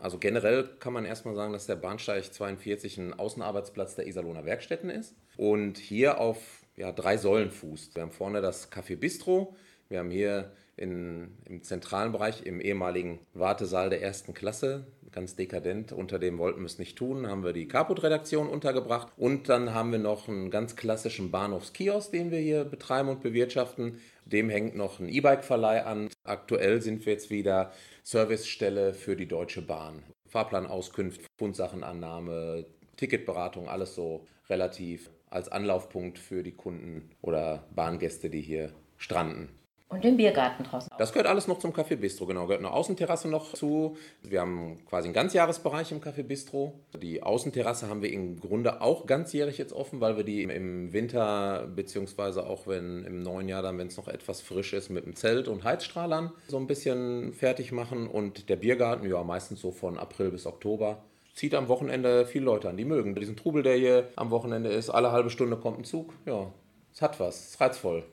Also 0.00 0.18
generell 0.18 0.68
kann 0.80 0.92
man 0.92 1.04
erstmal 1.04 1.34
sagen, 1.34 1.52
dass 1.52 1.66
der 1.66 1.76
Bahnsteig 1.76 2.32
42 2.32 2.98
ein 2.98 3.14
Außenarbeitsplatz 3.14 3.94
der 3.94 4.06
Iserlohner 4.06 4.44
Werkstätten 4.44 4.90
ist 4.90 5.14
und 5.36 5.78
hier 5.78 6.20
auf 6.20 6.63
ja, 6.76 6.92
drei 6.92 7.16
Säulen 7.16 7.50
fußt. 7.50 7.94
Wir 7.94 8.02
haben 8.02 8.10
vorne 8.10 8.40
das 8.40 8.70
Café 8.70 8.96
Bistro, 8.96 9.56
wir 9.88 9.98
haben 9.98 10.10
hier 10.10 10.52
in, 10.76 11.36
im 11.44 11.62
zentralen 11.62 12.12
Bereich, 12.12 12.44
im 12.44 12.60
ehemaligen 12.60 13.20
Wartesaal 13.32 13.90
der 13.90 14.02
ersten 14.02 14.34
Klasse, 14.34 14.86
ganz 15.12 15.36
dekadent, 15.36 15.92
unter 15.92 16.18
dem 16.18 16.38
wollten 16.38 16.60
wir 16.60 16.66
es 16.66 16.78
nicht 16.78 16.98
tun, 16.98 17.28
haben 17.28 17.44
wir 17.44 17.52
die 17.52 17.68
Caput-Redaktion 17.68 18.48
untergebracht. 18.48 19.12
Und 19.16 19.48
dann 19.48 19.72
haben 19.72 19.92
wir 19.92 20.00
noch 20.00 20.28
einen 20.28 20.50
ganz 20.50 20.74
klassischen 20.74 21.30
Bahnhofskiosk, 21.30 22.10
den 22.10 22.32
wir 22.32 22.40
hier 22.40 22.64
betreiben 22.64 23.08
und 23.08 23.22
bewirtschaften. 23.22 24.00
Dem 24.24 24.50
hängt 24.50 24.74
noch 24.74 24.98
ein 24.98 25.08
E-Bike-Verleih 25.08 25.84
an. 25.84 26.08
Aktuell 26.24 26.82
sind 26.82 27.06
wir 27.06 27.12
jetzt 27.12 27.30
wieder 27.30 27.72
Servicestelle 28.02 28.92
für 28.92 29.14
die 29.14 29.28
Deutsche 29.28 29.62
Bahn. 29.62 30.02
Fahrplanauskunft, 30.28 31.20
Fundsachenannahme, 31.38 32.66
Ticketberatung, 32.96 33.68
alles 33.68 33.94
so 33.94 34.26
relativ 34.48 35.10
als 35.34 35.50
Anlaufpunkt 35.50 36.18
für 36.18 36.42
die 36.42 36.52
Kunden 36.52 37.10
oder 37.20 37.64
Bahngäste, 37.74 38.30
die 38.30 38.40
hier 38.40 38.70
stranden. 38.96 39.48
Und 39.94 40.02
den 40.02 40.16
Biergarten 40.16 40.64
draußen. 40.64 40.90
Das 40.98 41.12
gehört 41.12 41.28
alles 41.28 41.46
noch 41.46 41.58
zum 41.58 41.72
Café 41.72 41.94
Bistro, 41.94 42.26
genau. 42.26 42.46
Gehört 42.46 42.60
eine 42.60 42.72
Außenterrasse 42.72 43.28
noch 43.28 43.52
zu. 43.52 43.96
Wir 44.22 44.40
haben 44.40 44.84
quasi 44.86 45.06
einen 45.06 45.14
Ganzjahresbereich 45.14 45.92
im 45.92 46.00
Café 46.00 46.24
Bistro. 46.24 46.80
Die 47.00 47.22
Außenterrasse 47.22 47.88
haben 47.88 48.02
wir 48.02 48.10
im 48.10 48.40
Grunde 48.40 48.80
auch 48.80 49.06
ganzjährig 49.06 49.56
jetzt 49.58 49.72
offen, 49.72 50.00
weil 50.00 50.16
wir 50.16 50.24
die 50.24 50.42
im 50.42 50.92
Winter, 50.92 51.68
beziehungsweise 51.76 52.46
auch 52.46 52.66
wenn 52.66 53.04
im 53.04 53.22
neuen 53.22 53.48
Jahr 53.48 53.62
dann, 53.62 53.78
wenn 53.78 53.86
es 53.86 53.96
noch 53.96 54.08
etwas 54.08 54.40
frisch 54.40 54.72
ist, 54.72 54.88
mit 54.88 55.04
dem 55.04 55.14
Zelt 55.14 55.46
und 55.46 55.62
Heizstrahlern 55.62 56.32
so 56.48 56.56
ein 56.56 56.66
bisschen 56.66 57.32
fertig 57.32 57.70
machen. 57.70 58.08
Und 58.08 58.48
der 58.48 58.56
Biergarten, 58.56 59.08
ja, 59.08 59.22
meistens 59.22 59.60
so 59.60 59.70
von 59.70 59.98
April 59.98 60.30
bis 60.30 60.46
Oktober 60.46 61.04
zieht 61.34 61.54
am 61.54 61.68
Wochenende 61.68 62.26
viele 62.26 62.46
Leute 62.46 62.68
an. 62.68 62.76
Die 62.76 62.84
mögen 62.84 63.14
diesen 63.14 63.36
Trubel, 63.36 63.62
der 63.62 63.76
hier 63.76 64.08
am 64.16 64.30
Wochenende 64.30 64.70
ist. 64.70 64.90
Alle 64.90 65.12
halbe 65.12 65.30
Stunde 65.30 65.56
kommt 65.56 65.80
ein 65.80 65.84
Zug. 65.84 66.14
Ja, 66.26 66.52
es 66.92 67.02
hat 67.02 67.20
was. 67.20 67.36
Es 67.36 67.50
ist 67.50 67.60
reizvoll. 67.60 68.04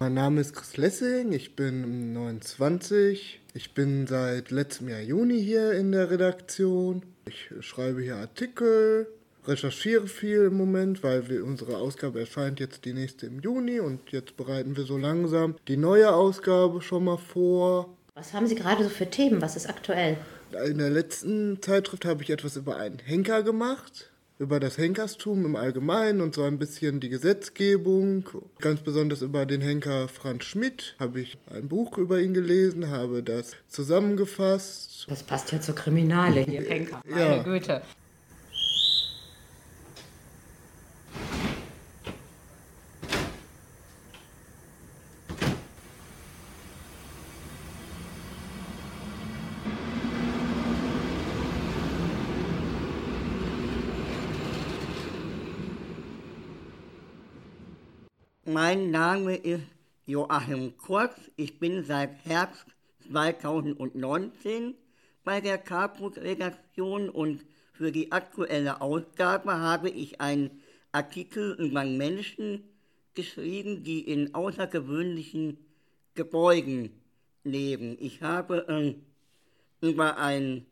Mein 0.00 0.14
Name 0.14 0.40
ist 0.40 0.54
Chris 0.54 0.76
Lessing, 0.78 1.30
ich 1.30 1.54
bin 1.54 2.12
29. 2.12 3.40
Ich 3.54 3.72
bin 3.72 4.08
seit 4.08 4.50
letztem 4.50 4.88
Jahr 4.88 5.00
Juni 5.00 5.40
hier 5.40 5.74
in 5.74 5.92
der 5.92 6.10
Redaktion. 6.10 7.02
Ich 7.24 7.50
schreibe 7.60 8.02
hier 8.02 8.16
Artikel, 8.16 9.06
recherchiere 9.46 10.06
viel 10.06 10.44
im 10.44 10.56
Moment, 10.56 11.02
weil 11.02 11.28
wir, 11.28 11.44
unsere 11.44 11.76
Ausgabe 11.76 12.20
erscheint 12.20 12.60
jetzt 12.60 12.84
die 12.84 12.92
nächste 12.92 13.26
im 13.26 13.40
Juni 13.40 13.80
und 13.80 14.10
jetzt 14.10 14.36
bereiten 14.36 14.76
wir 14.76 14.84
so 14.84 14.96
langsam 14.96 15.56
die 15.68 15.76
neue 15.76 16.12
Ausgabe 16.14 16.80
schon 16.82 17.04
mal 17.04 17.18
vor. 17.18 17.88
Was 18.14 18.32
haben 18.34 18.46
Sie 18.46 18.54
gerade 18.54 18.84
so 18.84 18.90
für 18.90 19.08
Themen? 19.08 19.40
Was 19.40 19.56
ist 19.56 19.68
aktuell? 19.68 20.16
In 20.66 20.78
der 20.78 20.90
letzten 20.90 21.62
Zeitschrift 21.62 22.04
habe 22.04 22.22
ich 22.22 22.30
etwas 22.30 22.56
über 22.56 22.76
einen 22.76 22.98
Henker 22.98 23.42
gemacht, 23.42 24.10
über 24.38 24.60
das 24.60 24.76
Henkerstum 24.76 25.46
im 25.46 25.56
Allgemeinen 25.56 26.20
und 26.20 26.34
so 26.34 26.42
ein 26.42 26.58
bisschen 26.58 27.00
die 27.00 27.08
Gesetzgebung. 27.08 28.28
Ganz 28.60 28.80
besonders 28.80 29.22
über 29.22 29.46
den 29.46 29.62
Henker 29.62 30.08
Franz 30.08 30.44
Schmidt 30.44 30.94
habe 30.98 31.20
ich 31.20 31.38
ein 31.50 31.68
Buch 31.68 31.96
über 31.96 32.20
ihn 32.20 32.34
gelesen, 32.34 32.90
habe 32.90 33.22
das 33.22 33.52
zusammengefasst. 33.68 35.06
Das 35.08 35.22
passt 35.22 35.52
ja 35.52 35.60
zur 35.60 35.74
Kriminale 35.74 36.40
hier, 36.40 36.62
Henker. 36.62 37.00
Meine 37.08 37.36
Ja. 37.36 37.42
Güte. 37.42 37.82
Mein 58.52 58.90
Name 58.90 59.36
ist 59.36 59.64
Joachim 60.04 60.76
Kurz. 60.76 61.14
Ich 61.36 61.58
bin 61.58 61.84
seit 61.84 62.22
Herbst 62.26 62.66
2019 63.10 64.74
bei 65.24 65.40
der 65.40 65.56
Caput-Redaktion 65.56 67.08
und 67.08 67.46
für 67.72 67.90
die 67.90 68.12
aktuelle 68.12 68.82
Ausgabe 68.82 69.58
habe 69.58 69.88
ich 69.88 70.20
einen 70.20 70.60
Artikel 70.92 71.54
über 71.54 71.82
Menschen 71.86 72.62
geschrieben, 73.14 73.84
die 73.84 74.00
in 74.00 74.34
außergewöhnlichen 74.34 75.56
Gebäuden 76.14 76.90
leben. 77.44 77.96
Ich 78.00 78.20
habe 78.20 78.68
äh, 78.68 78.94
über 79.80 80.18
ein 80.18 80.66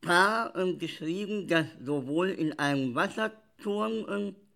Paar 0.00 0.56
äh, 0.56 0.74
geschrieben, 0.74 1.46
das 1.46 1.66
sowohl 1.80 2.30
in 2.30 2.58
einem 2.58 2.96
Wasserturm 2.96 4.08
äh, 4.08 4.47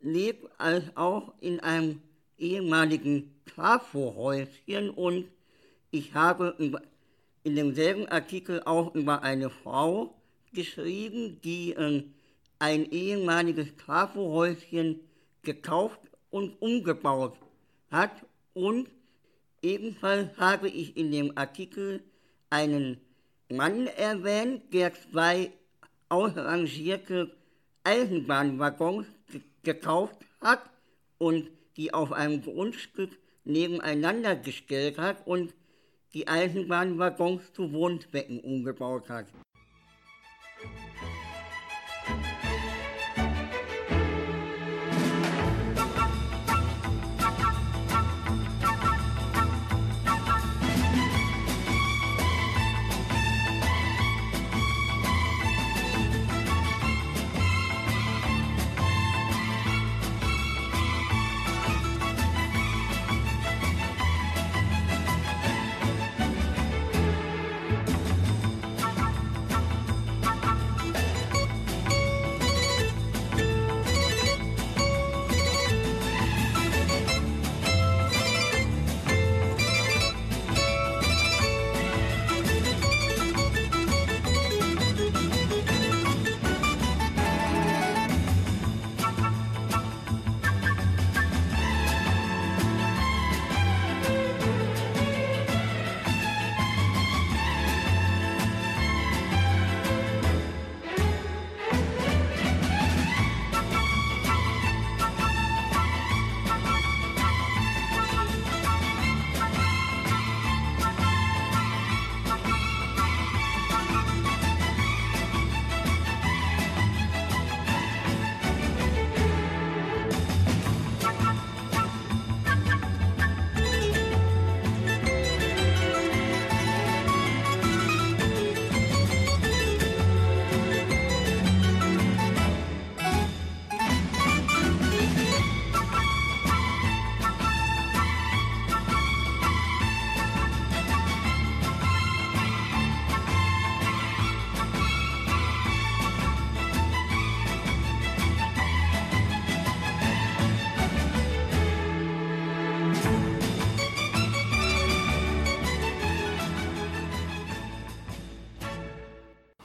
lebt 0.00 0.48
als 0.58 0.84
auch 0.96 1.32
in 1.40 1.60
einem 1.60 2.00
ehemaligen 2.38 3.34
Trafohäuschen 3.46 4.90
und 4.90 5.26
ich 5.90 6.14
habe 6.14 6.54
in 7.42 7.56
demselben 7.56 8.06
Artikel 8.08 8.62
auch 8.64 8.94
über 8.94 9.22
eine 9.22 9.50
Frau 9.50 10.14
geschrieben, 10.52 11.40
die 11.42 11.72
äh, 11.72 12.04
ein 12.58 12.90
ehemaliges 12.90 13.76
Trafohäuschen 13.76 15.00
gekauft 15.42 16.00
und 16.30 16.60
umgebaut 16.60 17.36
hat 17.90 18.12
und 18.54 18.88
ebenfalls 19.62 20.36
habe 20.38 20.68
ich 20.68 20.96
in 20.96 21.10
dem 21.10 21.36
Artikel 21.36 22.02
einen 22.50 23.00
Mann 23.48 23.86
erwähnt, 23.86 24.62
der 24.72 24.92
zwei 24.94 25.50
ausrangierte 26.08 27.30
Eisenbahnwaggons 27.84 29.06
gekauft 29.62 30.18
hat 30.40 30.62
und 31.18 31.50
die 31.76 31.92
auf 31.94 32.12
einem 32.12 32.42
Grundstück 32.42 33.10
nebeneinander 33.44 34.36
gestellt 34.36 34.98
hat 34.98 35.26
und 35.26 35.54
die 36.12 36.28
Eisenbahnwaggons 36.28 37.52
zu 37.52 37.72
Wohnzwecken 37.72 38.40
umgebaut 38.40 39.08
hat. 39.08 39.26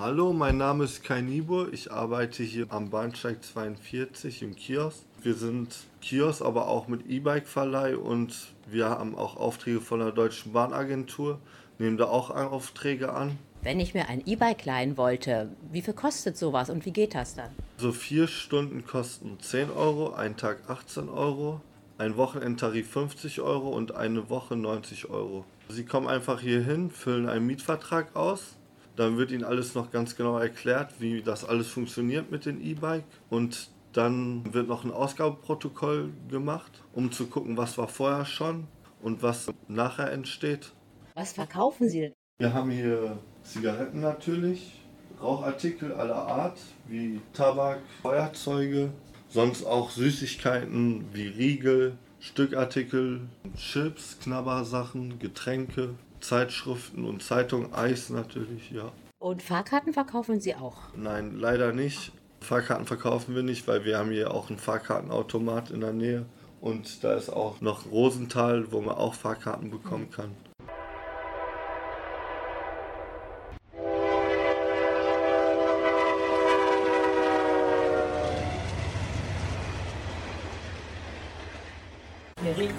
Hallo, 0.05 0.33
mein 0.33 0.57
Name 0.57 0.83
ist 0.83 1.03
Kai 1.03 1.21
Niebuhr. 1.21 1.73
Ich 1.73 1.91
arbeite 1.91 2.43
hier 2.43 2.67
am 2.69 2.91
Bahnsteig 2.91 3.43
42 3.43 4.43
im 4.43 4.55
Kiosk. 4.55 4.99
Wir 5.23 5.33
sind 5.33 5.75
Kiosk, 5.99 6.43
aber 6.43 6.67
auch 6.67 6.87
mit 6.87 7.09
E-Bike-Verleih 7.09 7.97
und 7.97 8.53
wir 8.67 8.87
haben 8.87 9.15
auch 9.15 9.35
Aufträge 9.35 9.81
von 9.81 10.01
der 10.01 10.11
Deutschen 10.11 10.53
Bahnagentur, 10.53 11.39
nehmen 11.79 11.97
da 11.97 12.05
auch 12.05 12.29
Aufträge 12.29 13.13
an. 13.13 13.39
Wenn 13.63 13.79
ich 13.79 13.95
mir 13.95 14.07
ein 14.07 14.21
E-Bike 14.23 14.63
leihen 14.65 14.95
wollte, 14.95 15.49
wie 15.71 15.81
viel 15.81 15.95
kostet 15.95 16.37
sowas 16.37 16.69
und 16.69 16.85
wie 16.85 16.91
geht 16.91 17.15
das 17.15 17.33
dann? 17.33 17.49
So 17.77 17.91
vier 17.91 18.27
Stunden 18.27 18.85
kosten 18.85 19.39
10 19.39 19.71
Euro, 19.71 20.13
ein 20.13 20.37
Tag 20.37 20.69
18 20.69 21.09
Euro, 21.09 21.61
ein 21.97 22.15
Wochenendtarif 22.15 22.91
50 22.91 23.41
Euro 23.41 23.69
und 23.69 23.95
eine 23.95 24.29
Woche 24.29 24.55
90 24.55 25.09
Euro. 25.09 25.45
Sie 25.67 25.83
kommen 25.83 26.07
einfach 26.07 26.41
hier 26.41 26.61
hin, 26.61 26.91
füllen 26.91 27.27
einen 27.27 27.47
Mietvertrag 27.47 28.15
aus 28.15 28.55
dann 28.95 29.17
wird 29.17 29.31
Ihnen 29.31 29.43
alles 29.43 29.75
noch 29.75 29.91
ganz 29.91 30.15
genau 30.15 30.37
erklärt, 30.37 30.99
wie 30.99 31.21
das 31.21 31.43
alles 31.43 31.67
funktioniert 31.67 32.31
mit 32.31 32.45
dem 32.45 32.61
E-Bike. 32.61 33.03
Und 33.29 33.69
dann 33.93 34.53
wird 34.53 34.67
noch 34.67 34.83
ein 34.83 34.91
Ausgabeprotokoll 34.91 36.11
gemacht, 36.29 36.83
um 36.93 37.11
zu 37.11 37.27
gucken, 37.27 37.57
was 37.57 37.77
war 37.77 37.87
vorher 37.87 38.25
schon 38.25 38.67
und 39.01 39.23
was 39.23 39.51
nachher 39.67 40.11
entsteht. 40.11 40.73
Was 41.13 41.33
verkaufen 41.33 41.89
Sie 41.89 42.01
denn? 42.01 42.13
Wir 42.37 42.53
haben 42.53 42.71
hier 42.71 43.17
Zigaretten 43.43 44.01
natürlich, 44.01 44.81
Rauchartikel 45.21 45.93
aller 45.93 46.27
Art, 46.27 46.59
wie 46.87 47.21
Tabak, 47.31 47.79
Feuerzeuge, 48.01 48.91
sonst 49.29 49.65
auch 49.65 49.89
Süßigkeiten 49.89 51.05
wie 51.13 51.27
Riegel, 51.27 51.97
Stückartikel, 52.19 53.21
Chips, 53.55 54.19
Knabbersachen, 54.19 55.19
Getränke, 55.19 55.95
Zeitschriften 56.25 57.05
und 57.05 57.23
Zeitungen, 57.23 57.73
Eis 57.73 58.09
natürlich, 58.09 58.71
ja. 58.71 58.91
Und 59.19 59.41
Fahrkarten 59.41 59.93
verkaufen 59.93 60.39
Sie 60.39 60.55
auch? 60.55 60.77
Nein, 60.95 61.35
leider 61.35 61.71
nicht. 61.71 62.11
Fahrkarten 62.41 62.85
verkaufen 62.85 63.35
wir 63.35 63.43
nicht, 63.43 63.67
weil 63.67 63.85
wir 63.85 63.97
haben 63.97 64.11
hier 64.11 64.33
auch 64.33 64.49
einen 64.49 64.59
Fahrkartenautomat 64.59 65.71
in 65.71 65.81
der 65.81 65.93
Nähe. 65.93 66.25
Und 66.61 67.03
da 67.03 67.13
ist 67.13 67.29
auch 67.29 67.61
noch 67.61 67.91
Rosenthal, 67.91 68.71
wo 68.71 68.81
man 68.81 68.95
auch 68.95 69.13
Fahrkarten 69.13 69.69
bekommen 69.71 70.09
kann. 70.11 70.31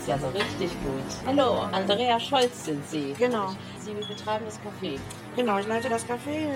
Ja 0.07 0.17
so 0.17 0.29
richtig 0.29 0.71
gut. 0.85 1.27
Hallo, 1.27 1.63
Andrea 1.73 2.21
Scholz 2.21 2.67
sind 2.67 2.89
Sie. 2.89 3.13
Genau. 3.19 3.49
Sie 3.81 3.93
betreiben 3.93 4.45
das 4.45 4.61
Café. 4.61 5.01
Genau, 5.35 5.59
ich 5.59 5.67
leite 5.67 5.89
das 5.89 6.07
Café 6.07 6.47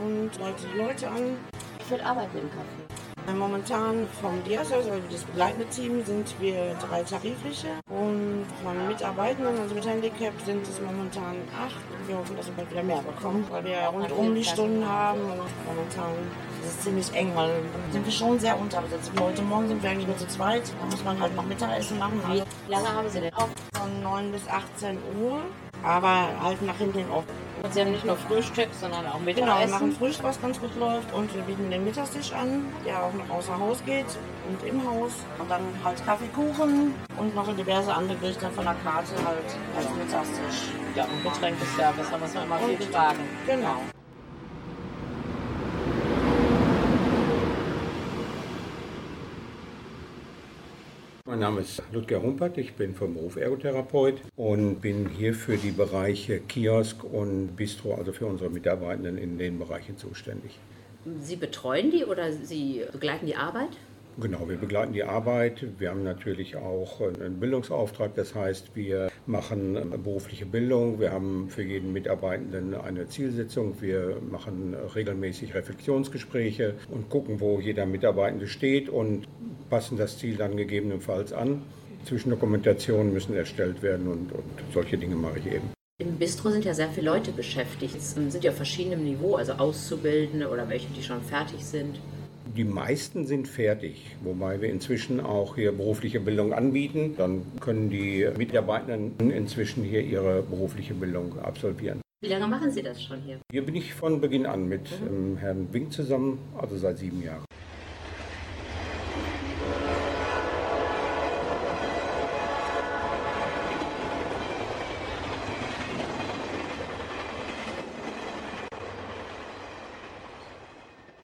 und 0.00 0.30
leite 0.38 0.68
die 0.72 0.78
Leute 0.78 1.08
an. 1.08 1.36
Wie 1.78 1.84
viel 1.84 2.00
arbeiten 2.02 2.38
im 2.38 2.46
Café? 2.46 2.99
Momentan 3.38 4.06
vom 4.20 4.42
DIAS, 4.44 4.72
also 4.72 4.90
das 5.10 5.22
begleitende 5.24 5.66
Team, 5.66 6.04
sind 6.04 6.34
wir 6.40 6.74
drei 6.88 7.02
tarifliche 7.02 7.68
und 7.88 8.44
von 8.62 8.88
Mitarbeitenden, 8.88 9.58
also 9.58 9.74
mit 9.74 9.86
Handicap, 9.86 10.32
sind 10.44 10.66
es 10.66 10.80
momentan 10.80 11.36
acht. 11.56 11.76
Wir 12.06 12.16
hoffen, 12.16 12.36
dass 12.36 12.46
wir 12.46 12.54
bald 12.54 12.70
wieder 12.70 12.82
mehr 12.82 13.02
bekommen, 13.02 13.46
weil 13.50 13.64
wir 13.64 13.72
ja 13.72 13.88
rundum 13.88 14.34
die 14.34 14.44
Stunden 14.44 14.88
haben 14.88 15.20
und 15.20 15.40
momentan 15.66 16.12
ist 16.62 16.70
es 16.70 16.80
ziemlich 16.80 17.12
eng, 17.14 17.32
weil 17.34 17.62
sind 17.92 18.04
wir 18.04 18.12
schon 18.12 18.38
sehr 18.38 18.58
unterbesetzt. 18.58 19.10
Heute 19.18 19.42
Morgen 19.42 19.68
sind 19.68 19.82
wir 19.82 19.90
eigentlich 19.90 20.06
nur 20.06 20.18
zu 20.18 20.28
zweit, 20.28 20.62
da 20.80 20.86
muss 20.86 21.04
man 21.04 21.20
halt 21.20 21.34
noch 21.36 21.44
Mittagessen 21.44 21.98
machen. 21.98 22.20
Wie 22.30 22.70
lange 22.70 22.92
haben 22.92 23.08
Sie 23.08 23.20
denn? 23.20 23.32
Von 23.32 24.02
9 24.02 24.32
bis 24.32 24.48
18 24.48 24.98
Uhr, 25.22 25.40
aber 25.82 26.28
halt 26.42 26.62
nach 26.62 26.76
hinten 26.76 27.10
offen. 27.10 27.49
Und 27.62 27.74
Sie 27.74 27.80
haben 27.80 27.90
nicht 27.92 28.04
nur 28.04 28.16
Frühstück, 28.16 28.68
sondern 28.80 29.06
auch 29.06 29.14
Genau, 29.14 29.24
Mittagessen? 29.24 29.60
wir 29.60 29.68
machen 29.68 29.92
Frühstück, 29.92 30.24
was 30.24 30.40
ganz 30.40 30.58
gut 30.60 30.74
läuft 30.76 31.12
und 31.12 31.34
wir 31.34 31.42
bieten 31.42 31.70
den 31.70 31.84
Mittagstisch 31.84 32.32
an, 32.32 32.64
der 32.86 33.02
auch 33.02 33.12
noch 33.12 33.28
außer 33.36 33.58
Haus 33.58 33.78
geht 33.84 34.06
und 34.48 34.66
im 34.66 34.82
Haus. 34.88 35.12
Und 35.38 35.50
dann 35.50 35.62
halt 35.84 36.04
Kaffee, 36.06 36.28
Kuchen 36.34 36.94
und 37.18 37.34
noch 37.34 37.54
diverse 37.54 37.92
andere 37.94 38.16
Gerichte 38.16 38.48
von 38.50 38.64
der 38.64 38.74
Karte 38.82 39.12
halt 39.24 39.44
als 39.76 39.86
Mittagstisch. 39.94 40.72
Ja, 40.94 41.04
und 41.04 41.22
Getränkeservice, 41.22 42.10
da 42.10 42.18
muss 42.18 42.34
man 42.34 42.44
immer 42.44 42.58
viel 42.58 42.80
Und- 42.80 42.94
fragen. 42.94 43.18
Genau. 43.46 43.76
Mein 51.30 51.38
Name 51.38 51.60
ist 51.60 51.80
Ludger 51.92 52.20
Humpert, 52.20 52.58
ich 52.58 52.72
bin 52.72 52.92
vom 52.92 53.14
Beruf 53.14 53.36
Ergotherapeut 53.36 54.20
und 54.34 54.80
bin 54.80 55.08
hier 55.08 55.32
für 55.32 55.56
die 55.56 55.70
Bereiche 55.70 56.40
Kiosk 56.40 57.04
und 57.04 57.54
Bistro, 57.54 57.94
also 57.94 58.12
für 58.12 58.26
unsere 58.26 58.50
Mitarbeitenden 58.50 59.16
in 59.16 59.38
den 59.38 59.56
Bereichen 59.56 59.96
zuständig. 59.96 60.58
Sie 61.20 61.36
betreuen 61.36 61.92
die 61.92 62.04
oder 62.04 62.32
Sie 62.32 62.82
begleiten 62.90 63.26
die 63.26 63.36
Arbeit? 63.36 63.68
Genau, 64.20 64.46
wir 64.50 64.58
begleiten 64.58 64.92
die 64.92 65.04
Arbeit. 65.04 65.64
Wir 65.78 65.90
haben 65.90 66.02
natürlich 66.02 66.56
auch 66.56 67.00
einen 67.00 67.40
Bildungsauftrag, 67.40 68.14
das 68.14 68.34
heißt, 68.34 68.76
wir 68.76 69.10
machen 69.26 69.78
berufliche 70.04 70.44
Bildung. 70.44 71.00
Wir 71.00 71.10
haben 71.10 71.48
für 71.48 71.62
jeden 71.62 71.94
Mitarbeitenden 71.94 72.74
eine 72.74 73.08
Zielsetzung. 73.08 73.80
Wir 73.80 74.18
machen 74.30 74.76
regelmäßig 74.94 75.54
Reflexionsgespräche 75.54 76.74
und 76.90 77.08
gucken, 77.08 77.40
wo 77.40 77.60
jeder 77.60 77.86
Mitarbeitende 77.86 78.46
steht 78.46 78.90
und 78.90 79.26
passen 79.70 79.96
das 79.96 80.18
Ziel 80.18 80.36
dann 80.36 80.56
gegebenenfalls 80.56 81.32
an. 81.32 81.62
Zwischendokumentationen 82.04 83.14
müssen 83.14 83.34
erstellt 83.34 83.82
werden 83.82 84.06
und, 84.06 84.32
und 84.32 84.44
solche 84.74 84.98
Dinge 84.98 85.14
mache 85.14 85.38
ich 85.38 85.46
eben. 85.46 85.70
Im 85.98 86.16
Bistro 86.16 86.50
sind 86.50 86.64
ja 86.64 86.74
sehr 86.74 86.88
viele 86.88 87.06
Leute 87.06 87.30
beschäftigt. 87.30 87.96
Es 87.96 88.12
sind 88.12 88.44
ja 88.44 88.50
auf 88.50 88.56
verschiedenem 88.56 89.04
Niveau, 89.04 89.36
also 89.36 89.52
Auszubildende 89.52 90.48
oder 90.50 90.68
welche, 90.68 90.88
die 90.96 91.02
schon 91.02 91.22
fertig 91.22 91.64
sind. 91.64 92.00
Die 92.56 92.64
meisten 92.64 93.26
sind 93.26 93.46
fertig, 93.46 94.16
wobei 94.24 94.60
wir 94.60 94.70
inzwischen 94.70 95.20
auch 95.20 95.54
hier 95.54 95.70
berufliche 95.70 96.18
Bildung 96.18 96.52
anbieten. 96.52 97.14
Dann 97.16 97.42
können 97.60 97.90
die 97.90 98.28
Mitarbeitenden 98.36 99.30
inzwischen 99.30 99.84
hier 99.84 100.00
ihre 100.00 100.42
berufliche 100.42 100.94
Bildung 100.94 101.38
absolvieren. 101.38 102.00
Wie 102.20 102.28
lange 102.28 102.48
machen 102.48 102.72
Sie 102.72 102.82
das 102.82 103.02
schon 103.02 103.20
hier? 103.22 103.38
Hier 103.52 103.64
bin 103.64 103.76
ich 103.76 103.94
von 103.94 104.20
Beginn 104.20 104.46
an 104.46 104.68
mit 104.68 104.88
ähm, 105.08 105.36
Herrn 105.36 105.72
Wink 105.72 105.92
zusammen, 105.92 106.38
also 106.60 106.76
seit 106.76 106.98
sieben 106.98 107.22
Jahren. 107.22 107.44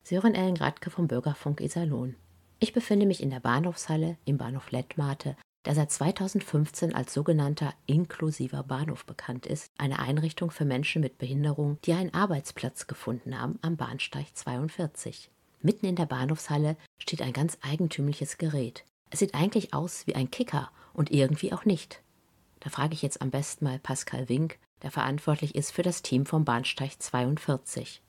Sie 0.09 0.15
hören 0.15 0.37
Ellen 0.37 0.55
Gradke 0.55 0.91
vom 0.91 1.09
Bürgerfunk 1.09 1.61
Iserlohn. 1.61 2.15
Ich 2.61 2.73
befinde 2.73 3.07
mich 3.07 3.21
in 3.21 3.31
der 3.31 3.41
Bahnhofshalle 3.41 4.17
im 4.25 4.39
Bahnhof 4.39 4.71
Lettmate, 4.71 5.37
der 5.65 5.75
seit 5.75 5.91
2015 5.91 6.95
als 6.95 7.13
sogenannter 7.13 7.75
inklusiver 7.87 8.63
Bahnhof 8.63 9.05
bekannt 9.05 9.47
ist, 9.47 9.73
eine 9.79 9.99
Einrichtung 9.99 10.53
für 10.53 10.65
Menschen 10.65 11.03
mit 11.03 11.19
Behinderung, 11.19 11.79
die 11.85 11.93
einen 11.93 12.15
Arbeitsplatz 12.15 12.87
gefunden 12.87 13.37
haben 13.37 13.59
am 13.63 13.77
Bahnsteig 13.77 14.27
42. 14.33 15.29
Mitten 15.61 15.87
in 15.87 15.97
der 15.97 16.07
Bahnhofshalle 16.07 16.77
steht 16.99 17.21
ein 17.21 17.33
ganz 17.33 17.59
eigentümliches 17.63 18.39
Gerät. 18.39 18.85
Es 19.11 19.19
sieht 19.19 19.35
eigentlich 19.35 19.75
aus 19.75 20.07
wie 20.07 20.15
ein 20.15 20.31
Kicker 20.31 20.71
und 20.93 21.11
irgendwie 21.11 21.53
auch 21.53 21.65
nicht. 21.65 22.01
Da 22.61 22.71
frage 22.71 22.95
ich 22.95 23.03
jetzt 23.03 23.23
am 23.23 23.33
besten 23.33 23.65
mal 23.65 23.81
Pascal 23.81 24.29
Wink, 24.29 24.61
der 24.83 24.93
verantwortlich 24.93 25.57
ist 25.57 25.73
für 25.73 25.83
das 25.83 26.03
Team 26.03 26.27
vom 26.27 26.45
Bahnsteig 26.45 26.93
42. 26.97 28.03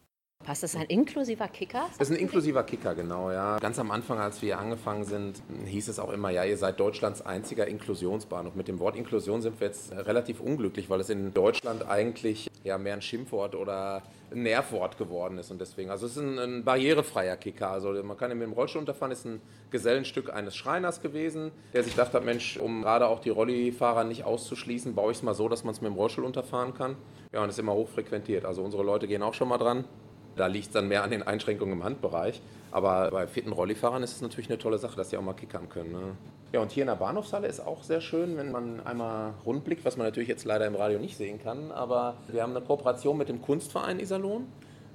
Passt 0.47 0.63
das 0.63 0.77
ein 0.77 0.83
inklusiver 0.83 1.49
Kicker? 1.49 1.89
Das 1.97 2.07
ist 2.07 2.15
ein 2.15 2.21
inklusiver 2.21 2.63
Kicker, 2.63 2.95
genau, 2.95 3.31
ja. 3.31 3.57
Ganz 3.59 3.79
am 3.79 3.91
Anfang, 3.91 4.17
als 4.17 4.41
wir 4.41 4.57
angefangen 4.57 5.03
sind, 5.03 5.41
hieß 5.65 5.89
es 5.89 5.99
auch 5.99 6.09
immer, 6.09 6.29
ja, 6.29 6.45
ihr 6.45 6.55
seid 6.55 6.79
Deutschlands 6.79 7.21
einziger 7.21 7.67
Inklusionsbahnhof. 7.67 8.55
Mit 8.55 8.69
dem 8.69 8.79
Wort 8.79 8.95
Inklusion 8.95 9.41
sind 9.41 9.59
wir 9.59 9.67
jetzt 9.67 9.91
relativ 9.91 10.39
unglücklich, 10.39 10.89
weil 10.89 11.01
es 11.01 11.09
in 11.09 11.33
Deutschland 11.33 11.89
eigentlich 11.89 12.49
ja 12.63 12.77
mehr 12.77 12.93
ein 12.93 13.01
Schimpfwort 13.01 13.55
oder 13.55 14.03
ein 14.31 14.43
Nervwort 14.43 14.97
geworden 14.97 15.37
ist 15.37 15.51
und 15.51 15.59
deswegen, 15.59 15.89
also 15.89 16.05
es 16.05 16.13
ist 16.13 16.23
ein, 16.23 16.39
ein 16.39 16.63
barrierefreier 16.63 17.35
Kicker. 17.35 17.69
Also 17.69 17.91
man 18.01 18.15
kann 18.15 18.29
mit 18.29 18.47
dem 18.47 18.53
Rollstuhl 18.53 18.79
unterfahren, 18.79 19.11
ist 19.11 19.25
ein 19.25 19.41
Gesellenstück 19.71 20.31
eines 20.33 20.55
Schreiners 20.55 21.01
gewesen, 21.01 21.51
der 21.73 21.83
sich 21.83 21.95
dachte, 21.95 22.21
Mensch, 22.21 22.55
um 22.55 22.83
gerade 22.83 23.07
auch 23.07 23.19
die 23.19 23.31
Rollifahrer 23.31 24.05
nicht 24.05 24.23
auszuschließen, 24.23 24.95
baue 24.95 25.11
ich 25.11 25.17
es 25.17 25.23
mal 25.23 25.33
so, 25.33 25.49
dass 25.49 25.65
man 25.65 25.73
es 25.73 25.81
mit 25.81 25.91
dem 25.91 25.97
Rollstuhl 25.97 26.23
unterfahren 26.23 26.73
kann. 26.73 26.95
Ja, 27.33 27.43
und 27.43 27.49
ist 27.49 27.59
immer 27.59 27.73
hochfrequentiert. 27.73 28.45
Also 28.45 28.63
unsere 28.63 28.83
Leute 28.83 29.09
gehen 29.09 29.23
auch 29.23 29.33
schon 29.33 29.49
mal 29.49 29.57
dran. 29.57 29.83
Da 30.37 30.47
liegt 30.47 30.67
es 30.67 30.71
dann 30.71 30.87
mehr 30.87 31.03
an 31.03 31.11
den 31.11 31.23
Einschränkungen 31.23 31.73
im 31.73 31.83
Handbereich. 31.83 32.41
Aber 32.71 33.09
bei 33.11 33.27
vierten 33.27 33.51
Rollifahrern 33.51 34.03
ist 34.03 34.15
es 34.15 34.21
natürlich 34.21 34.49
eine 34.49 34.57
tolle 34.57 34.77
Sache, 34.77 34.95
dass 34.95 35.09
die 35.09 35.17
auch 35.17 35.21
mal 35.21 35.33
kickern 35.33 35.69
können. 35.69 35.91
Ne? 35.91 36.01
Ja, 36.53 36.61
und 36.61 36.71
hier 36.71 36.83
in 36.83 36.87
der 36.87 36.95
Bahnhofshalle 36.95 37.47
ist 37.47 37.59
auch 37.59 37.83
sehr 37.83 38.01
schön, 38.01 38.37
wenn 38.37 38.51
man 38.51 38.85
einmal 38.85 39.33
rundblickt, 39.45 39.83
was 39.83 39.97
man 39.97 40.07
natürlich 40.07 40.29
jetzt 40.29 40.45
leider 40.45 40.65
im 40.65 40.75
Radio 40.75 40.99
nicht 40.99 41.17
sehen 41.17 41.41
kann. 41.41 41.71
Aber 41.71 42.15
wir 42.27 42.41
haben 42.41 42.55
eine 42.55 42.63
Kooperation 42.63 43.17
mit 43.17 43.29
dem 43.29 43.41
Kunstverein 43.41 43.99
Iserlohn. 43.99 44.47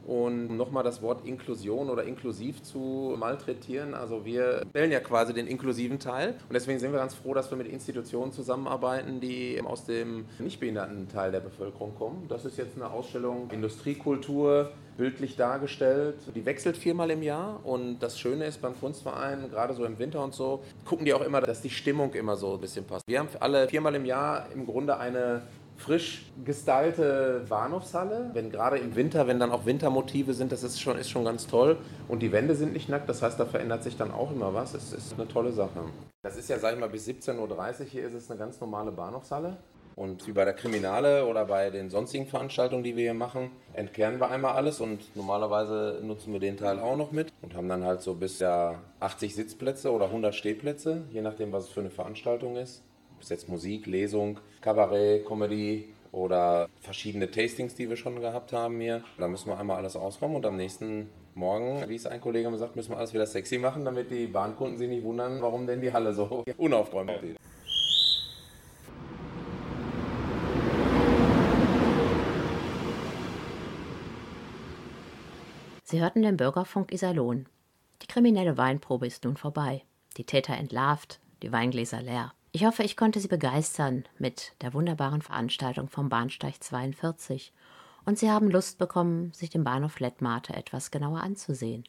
Und 0.07 0.49
um 0.51 0.57
nochmal 0.57 0.83
das 0.83 1.01
Wort 1.01 1.25
Inklusion 1.27 1.89
oder 1.89 2.03
inklusiv 2.05 2.63
zu 2.63 3.15
malträtieren, 3.17 3.95
also 3.95 4.25
wir 4.25 4.63
stellen 4.71 4.91
ja 4.91 4.99
quasi 5.01 5.33
den 5.33 5.47
inklusiven 5.47 5.99
Teil. 6.01 6.31
Und 6.49 6.55
deswegen 6.55 6.81
sind 6.81 6.93
wir 6.93 6.99
ganz 6.99 7.15
froh, 7.15 7.35
dass 7.35 7.51
wir 7.51 7.59
mit 7.59 7.69
Institutionen 7.69 8.33
zusammenarbeiten, 8.33 9.21
die 9.21 9.61
aus 9.65 9.85
dem 9.85 10.25
nicht 10.39 10.59
behinderten 10.59 11.09
Teil 11.09 11.31
der 11.31 11.41
Bevölkerung 11.41 11.95
kommen. 11.95 12.27
Das 12.29 12.45
ist 12.45 12.59
jetzt 12.59 12.77
eine 12.77 12.91
Ausstellung 12.91 13.49
Industriekultur, 13.53 14.73
bildlich 14.97 15.37
dargestellt. 15.37 16.17
Die 16.35 16.45
wechselt 16.45 16.77
viermal 16.77 17.11
im 17.11 17.23
Jahr 17.23 17.61
und 17.65 17.99
das 18.01 18.19
Schöne 18.19 18.47
ist 18.47 18.61
beim 18.61 18.79
Kunstverein, 18.79 19.51
gerade 19.51 19.75
so 19.75 19.85
im 19.85 19.99
Winter 19.99 20.23
und 20.23 20.35
so, 20.35 20.63
gucken 20.85 21.05
die 21.05 21.15
auch 21.15 21.23
immer, 21.23 21.41
dass 21.41 21.61
die 21.61 21.71
Stimmung 21.71 22.15
immer 22.15 22.37
so 22.37 22.55
ein 22.55 22.61
bisschen 22.61 22.85
passt. 22.85 23.07
Wir 23.07 23.19
haben 23.19 23.29
alle 23.41 23.69
viermal 23.69 23.95
im 23.95 24.05
Jahr 24.05 24.47
im 24.55 24.67
Grunde 24.67 24.97
eine 24.99 25.43
frisch 25.77 26.27
gestylte 26.45 27.45
Bahnhofshalle. 27.49 28.31
Wenn 28.33 28.51
gerade 28.51 28.79
im 28.79 28.95
Winter, 28.95 29.27
wenn 29.27 29.41
dann 29.41 29.51
auch 29.51 29.67
Wintermotive 29.67 30.35
sind, 30.35 30.53
das 30.53 30.63
ist 30.63 30.81
schon, 30.81 30.97
ist 30.97 31.11
schon 31.11 31.25
ganz 31.25 31.47
toll. 31.47 31.77
Und 32.09 32.21
die 32.21 32.31
Wände 32.31 32.55
sind 32.55 32.73
nicht 32.73 32.89
nackt, 32.89 33.09
das 33.09 33.23
heißt, 33.23 33.39
da 33.39 33.47
verändert 33.47 33.83
sich 33.83 33.97
dann 33.97 34.13
auch 34.13 34.31
immer 34.31 34.55
was. 34.55 34.75
Es 34.75 34.93
ist 34.93 35.15
eine 35.15 35.27
tolle 35.27 35.53
Sache. 35.53 35.81
Das 36.23 36.37
ist 36.37 36.49
ja, 36.49 36.59
sag 36.59 36.75
ich 36.75 36.81
mal, 36.81 36.89
bis 36.89 37.09
17.30 37.09 37.39
Uhr 37.39 37.87
hier 37.87 38.07
ist 38.07 38.15
es 38.15 38.31
eine 38.31 38.39
ganz 38.39 38.61
normale 38.61 38.93
Bahnhofshalle. 38.93 39.57
Und 39.95 40.27
wie 40.27 40.33
bei 40.33 40.45
der 40.45 40.55
Kriminale 40.55 41.27
oder 41.27 41.45
bei 41.45 41.71
den 41.71 41.91
sonstigen 41.91 42.27
Veranstaltungen, 42.27 42.83
die 42.83 42.97
wir 42.97 43.05
hier 43.05 43.15
machen, 43.15 43.51
entkernen 43.75 44.21
wir 44.21 44.31
einmal 44.31 44.55
alles 44.55 44.81
und 44.81 45.15
normalerweise 45.15 46.01
nutzen 46.03 46.33
wir 46.33 46.41
den 46.41 46.57
Teil 46.57 46.79
auch 46.79 46.97
noch 46.97 47.13
mit 47.13 47.33
und 47.43 47.55
haben 47.55 47.69
dann 47.69 47.85
halt 47.85 48.01
so 48.01 48.15
bis 48.15 48.39
ja 48.39 48.81
80 49.01 49.35
Sitzplätze 49.35 49.93
oder 49.93 50.07
100 50.07 50.35
Stehplätze, 50.35 51.05
je 51.11 51.21
nachdem, 51.21 51.53
was 51.53 51.65
es 51.65 51.71
für 51.71 51.81
eine 51.81 51.91
Veranstaltung 51.91 52.57
ist. 52.57 52.83
Bis 53.19 53.29
jetzt 53.29 53.49
Musik, 53.49 53.87
Lesung, 53.87 54.41
Kabarett, 54.61 55.27
Comedy 55.27 55.89
oder 56.11 56.69
verschiedene 56.81 57.31
Tastings, 57.31 57.75
die 57.75 57.89
wir 57.89 57.97
schon 57.97 58.21
gehabt 58.21 58.53
haben 58.53 58.81
hier. 58.81 59.03
Da 59.19 59.29
müssen 59.29 59.49
wir 59.49 59.59
einmal 59.59 59.77
alles 59.77 59.97
ausräumen 59.97 60.37
und 60.37 60.47
am 60.47 60.57
nächsten 60.57 61.09
Morgen, 61.35 61.89
wie 61.89 61.95
es 61.95 62.07
ein 62.07 62.21
Kollege 62.21 62.51
mir 62.51 62.59
sagt, 62.59 62.77
müssen 62.77 62.91
wir 62.91 62.99
alles 62.99 63.15
wieder 63.15 63.27
sexy 63.27 63.57
machen, 63.57 63.87
damit 63.87 64.11
die 64.11 64.27
Bahnkunden 64.27 64.77
sich 64.77 64.89
nicht 64.89 65.03
wundern, 65.03 65.41
warum 65.41 65.67
denn 65.67 65.81
die 65.81 65.93
Halle 65.93 66.13
so 66.13 66.45
unaufgeräumt 66.59 67.11
ist. 67.23 67.39
Sie 75.93 76.01
hörten 76.01 76.23
den 76.23 76.39
Bürgerfunk 76.39 76.91
Iserlohn. 76.91 77.45
Die 78.01 78.07
kriminelle 78.07 78.57
Weinprobe 78.57 79.07
ist 79.07 79.25
nun 79.25 79.37
vorbei. 79.37 79.85
Die 80.17 80.25
Täter 80.25 80.57
entlarvt, 80.57 81.21
die 81.43 81.53
Weingläser 81.53 82.01
leer. 82.01 82.33
Ich 82.51 82.65
hoffe, 82.65 82.83
ich 82.83 82.97
konnte 82.97 83.21
Sie 83.21 83.29
begeistern 83.29 84.05
mit 84.19 84.55
der 84.63 84.73
wunderbaren 84.73 85.21
Veranstaltung 85.21 85.91
vom 85.91 86.09
Bahnsteig 86.09 86.63
42 86.63 87.53
und 88.07 88.19
Sie 88.19 88.31
haben 88.31 88.51
Lust 88.51 88.79
bekommen, 88.79 89.35
sich 89.35 89.51
den 89.51 89.65
Bahnhof 89.65 90.01
Lettmate 90.01 90.55
etwas 90.55 90.91
genauer 90.91 91.21
anzusehen. 91.21 91.85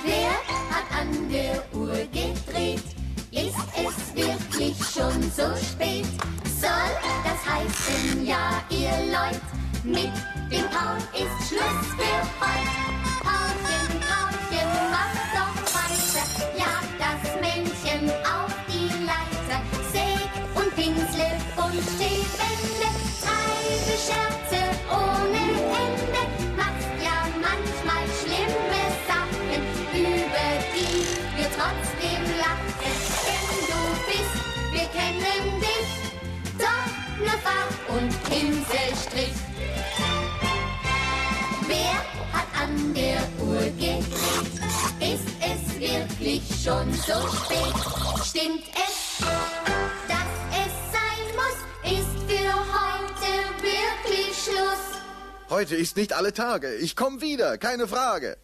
Wer 0.05 0.31
hat 0.71 1.01
an 1.01 1.29
der 1.31 1.65
Uhr 1.75 1.95
gedreht? 2.13 2.85
Ist 3.31 3.57
es 3.77 4.15
wirklich 4.15 4.77
schon 4.77 5.23
so 5.31 5.55
spät? 5.57 6.07
Soll 6.61 6.91
das 7.25 7.47
heißen, 7.47 8.27
ja, 8.27 8.63
ihr 8.71 9.13
Leut, 9.13 9.43
mit 9.85 10.13
dem 10.51 10.65
Paul 10.71 10.99
ist 11.13 11.49
Schluss 11.49 11.87
für 11.97 12.21
heut. 12.41 12.99
Paulchen, 13.23 14.01
Paulchen, 14.01 14.08
und 37.99 38.25
Pinselstrich. 38.25 39.35
Wer 41.67 41.99
hat 42.33 42.49
an 42.61 42.95
der 42.95 43.21
Uhr 43.45 43.61
gedreht? 43.77 44.05
Ist 45.01 45.29
es 45.41 45.81
wirklich 45.81 46.43
schon 46.63 46.93
so 46.93 47.15
spät? 47.37 47.75
Stimmt 48.25 48.65
es, 48.75 49.25
heute 55.59 55.75
ist 55.75 55.97
nicht 55.97 56.13
alle 56.13 56.33
Tage. 56.33 56.73
Ich 56.77 56.95
komme 56.95 57.21
wieder, 57.21 57.59
keine 57.59 57.89
Frage. 57.89 58.37